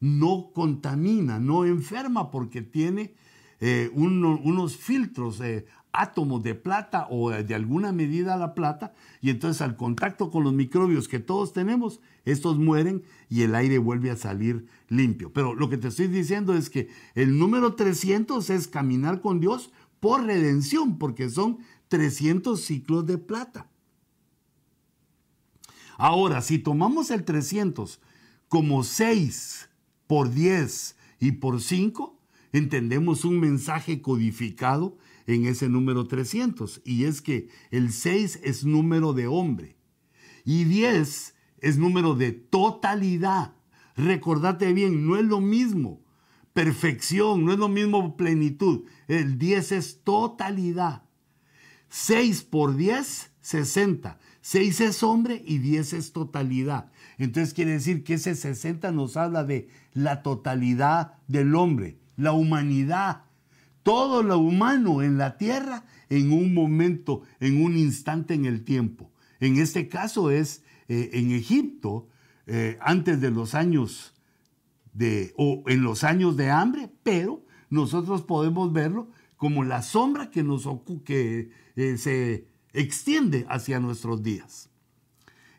[0.00, 3.14] no contamina, no enferma porque tiene
[3.60, 9.60] eh, unos filtros eh, átomos de plata o de alguna medida la plata, y entonces
[9.60, 14.16] al contacto con los microbios que todos tenemos, estos mueren y el aire vuelve a
[14.16, 15.32] salir limpio.
[15.32, 19.70] Pero lo que te estoy diciendo es que el número 300 es caminar con Dios
[20.00, 23.68] por redención, porque son 300 ciclos de plata.
[25.98, 28.00] Ahora, si tomamos el 300
[28.48, 29.68] como 6
[30.06, 32.18] por 10 y por 5,
[32.52, 36.82] entendemos un mensaje codificado en ese número 300.
[36.84, 39.76] Y es que el 6 es número de hombre
[40.44, 43.54] y 10 es número de totalidad.
[43.96, 46.02] Recordate bien, no es lo mismo
[46.52, 48.84] perfección, no es lo mismo plenitud.
[49.08, 51.04] El 10 es totalidad.
[51.88, 54.18] 6 por 10, 60.
[54.40, 56.90] 6 es hombre y 10 es totalidad.
[57.18, 63.24] Entonces quiere decir que ese 60 nos habla de la totalidad del hombre, la humanidad,
[63.82, 69.10] todo lo humano en la tierra en un momento, en un instante en el tiempo.
[69.40, 72.08] En este caso es eh, en Egipto,
[72.46, 74.14] eh, antes de los años
[74.92, 80.42] de, o en los años de hambre, pero nosotros podemos verlo como la sombra que,
[80.42, 80.68] nos,
[81.04, 84.70] que eh, se extiende hacia nuestros días.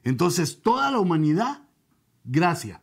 [0.03, 1.67] Entonces, toda la humanidad,
[2.23, 2.81] gracia.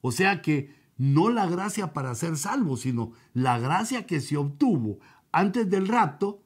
[0.00, 4.98] O sea que no la gracia para ser salvo, sino la gracia que se obtuvo
[5.32, 6.42] antes del rapto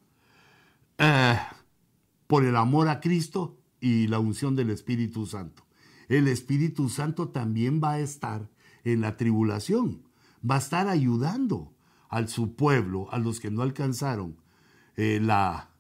[0.99, 1.39] eh,
[2.27, 5.65] por el amor a Cristo y la unción del Espíritu Santo.
[6.09, 8.49] El Espíritu Santo también va a estar
[8.85, 10.03] en la tribulación,
[10.49, 11.75] va a estar ayudando
[12.09, 14.37] a su pueblo, a los que no alcanzaron
[14.97, 15.71] eh, la,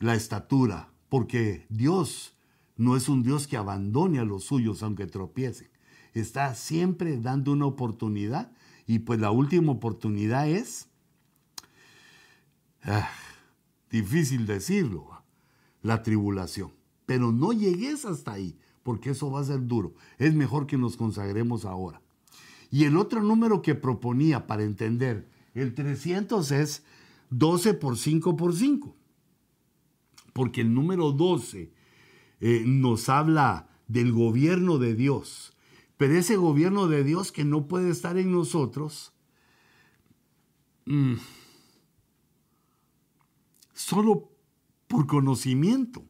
[0.00, 2.36] la estatura, porque Dios
[2.76, 5.73] no es un Dios que abandone a los suyos aunque tropiecen.
[6.14, 8.52] Está siempre dando una oportunidad
[8.86, 10.88] y pues la última oportunidad es,
[12.82, 13.10] ah,
[13.90, 15.22] difícil decirlo,
[15.82, 16.72] la tribulación.
[17.06, 19.94] Pero no llegues hasta ahí, porque eso va a ser duro.
[20.18, 22.00] Es mejor que nos consagremos ahora.
[22.70, 26.82] Y el otro número que proponía para entender el 300 es
[27.30, 28.96] 12 por 5 por 5.
[30.32, 31.72] Porque el número 12
[32.40, 35.53] eh, nos habla del gobierno de Dios.
[35.96, 39.12] Pero ese gobierno de Dios que no puede estar en nosotros,
[40.86, 41.14] mm,
[43.72, 44.30] solo
[44.88, 46.04] por conocimiento,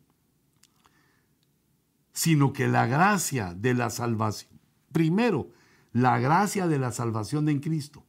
[2.13, 4.59] sino que la gracia de la salvación,
[4.93, 5.51] primero,
[5.93, 8.05] la gracia de la salvación en Cristo,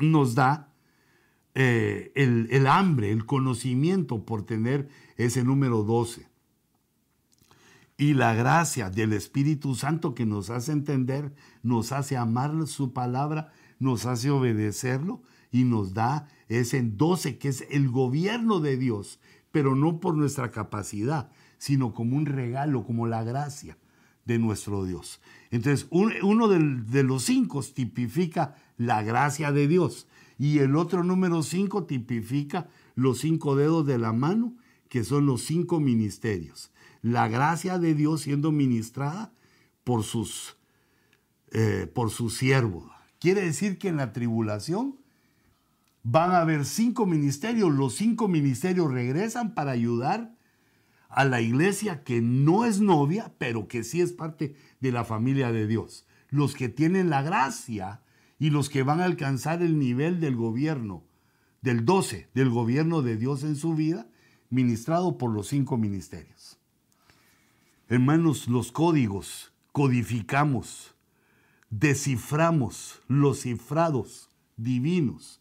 [0.00, 0.72] nos da
[1.54, 6.29] eh, el, hambre, el conocimiento por tener ese número 12.
[8.00, 13.52] Y la gracia del Espíritu Santo que nos hace entender, nos hace amar su palabra,
[13.78, 15.20] nos hace obedecerlo
[15.52, 19.20] y nos da ese 12 que es el gobierno de Dios,
[19.52, 23.76] pero no por nuestra capacidad, sino como un regalo, como la gracia
[24.24, 25.20] de nuestro Dios.
[25.50, 30.06] Entonces, uno de los cinco tipifica la gracia de Dios
[30.38, 34.54] y el otro número cinco tipifica los cinco dedos de la mano,
[34.88, 36.70] que son los cinco ministerios.
[37.02, 39.32] La gracia de Dios siendo ministrada
[39.84, 40.56] por sus,
[41.50, 42.90] eh, por sus siervos.
[43.18, 44.96] Quiere decir que en la tribulación
[46.02, 47.72] van a haber cinco ministerios.
[47.72, 50.34] Los cinco ministerios regresan para ayudar
[51.08, 55.52] a la iglesia que no es novia, pero que sí es parte de la familia
[55.52, 56.06] de Dios.
[56.28, 58.02] Los que tienen la gracia
[58.38, 61.04] y los que van a alcanzar el nivel del gobierno,
[61.62, 64.06] del 12, del gobierno de Dios en su vida,
[64.48, 66.39] ministrado por los cinco ministerios.
[67.90, 70.94] Hermanos, los códigos codificamos,
[71.70, 75.40] desciframos los cifrados divinos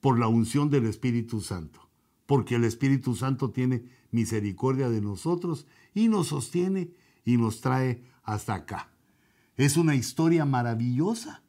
[0.00, 1.88] por la unción del Espíritu Santo,
[2.26, 6.90] porque el Espíritu Santo tiene misericordia de nosotros y nos sostiene
[7.24, 8.90] y nos trae hasta acá.
[9.54, 11.44] Es una historia maravillosa,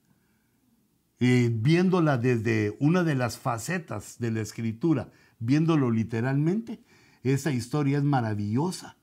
[1.22, 6.84] eh, viéndola desde una de las facetas de la escritura, viéndolo literalmente,
[7.24, 8.96] esa historia es maravillosa,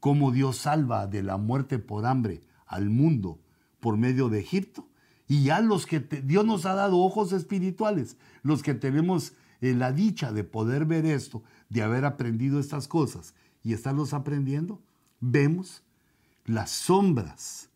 [0.00, 3.38] cómo Dios salva de la muerte por hambre al mundo
[3.78, 4.88] por medio de Egipto
[5.28, 9.92] y ya los que Dios nos ha dado ojos espirituales, los que tenemos eh, la
[9.92, 14.82] dicha de poder ver esto, de haber aprendido estas cosas y estarlos aprendiendo,
[15.20, 15.84] vemos
[16.44, 17.70] las sombras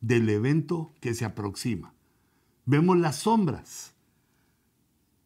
[0.00, 1.92] del evento que se aproxima.
[2.64, 3.94] Vemos las sombras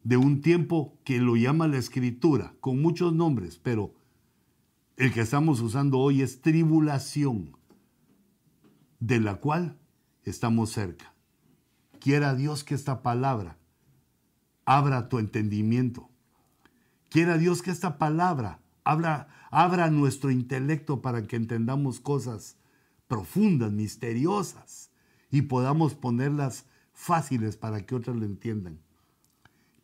[0.02, 3.94] de un tiempo que lo llama la escritura, con muchos nombres, pero
[4.98, 7.56] el que estamos usando hoy es tribulación,
[8.98, 9.78] de la cual
[10.24, 11.14] estamos cerca.
[12.00, 13.58] Quiera Dios que esta palabra
[14.64, 16.10] abra tu entendimiento.
[17.10, 22.56] Quiera Dios que esta palabra abra, abra nuestro intelecto para que entendamos cosas
[23.06, 24.90] profundas, misteriosas,
[25.30, 28.80] y podamos ponerlas fáciles para que otros lo entiendan.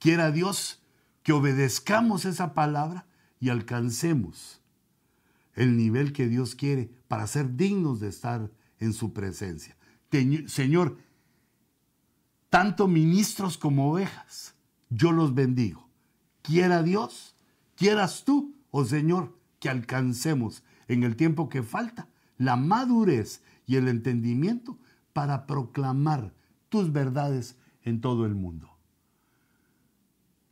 [0.01, 0.83] Quiera Dios
[1.23, 3.07] que obedezcamos esa palabra
[3.39, 4.64] y alcancemos
[5.55, 9.77] el nivel que Dios quiere para ser dignos de estar en su presencia.
[10.47, 10.99] Señor,
[12.51, 14.55] tanto ministros como ovejas.
[14.89, 15.89] Yo los bendigo.
[16.43, 17.35] Quiera Dios,
[17.75, 23.89] quieras tú, oh Señor, que alcancemos en el tiempo que falta la madurez y el
[23.89, 24.79] entendimiento
[25.13, 26.35] para proclamar
[26.69, 28.71] tus verdades en todo el mundo.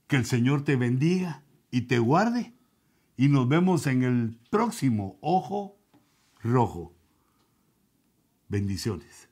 [0.06, 2.54] Que el Señor te bendiga y te guarde
[3.16, 5.78] y nos vemos en el próximo Ojo
[6.42, 6.94] Rojo.
[8.48, 9.31] Bendiciones.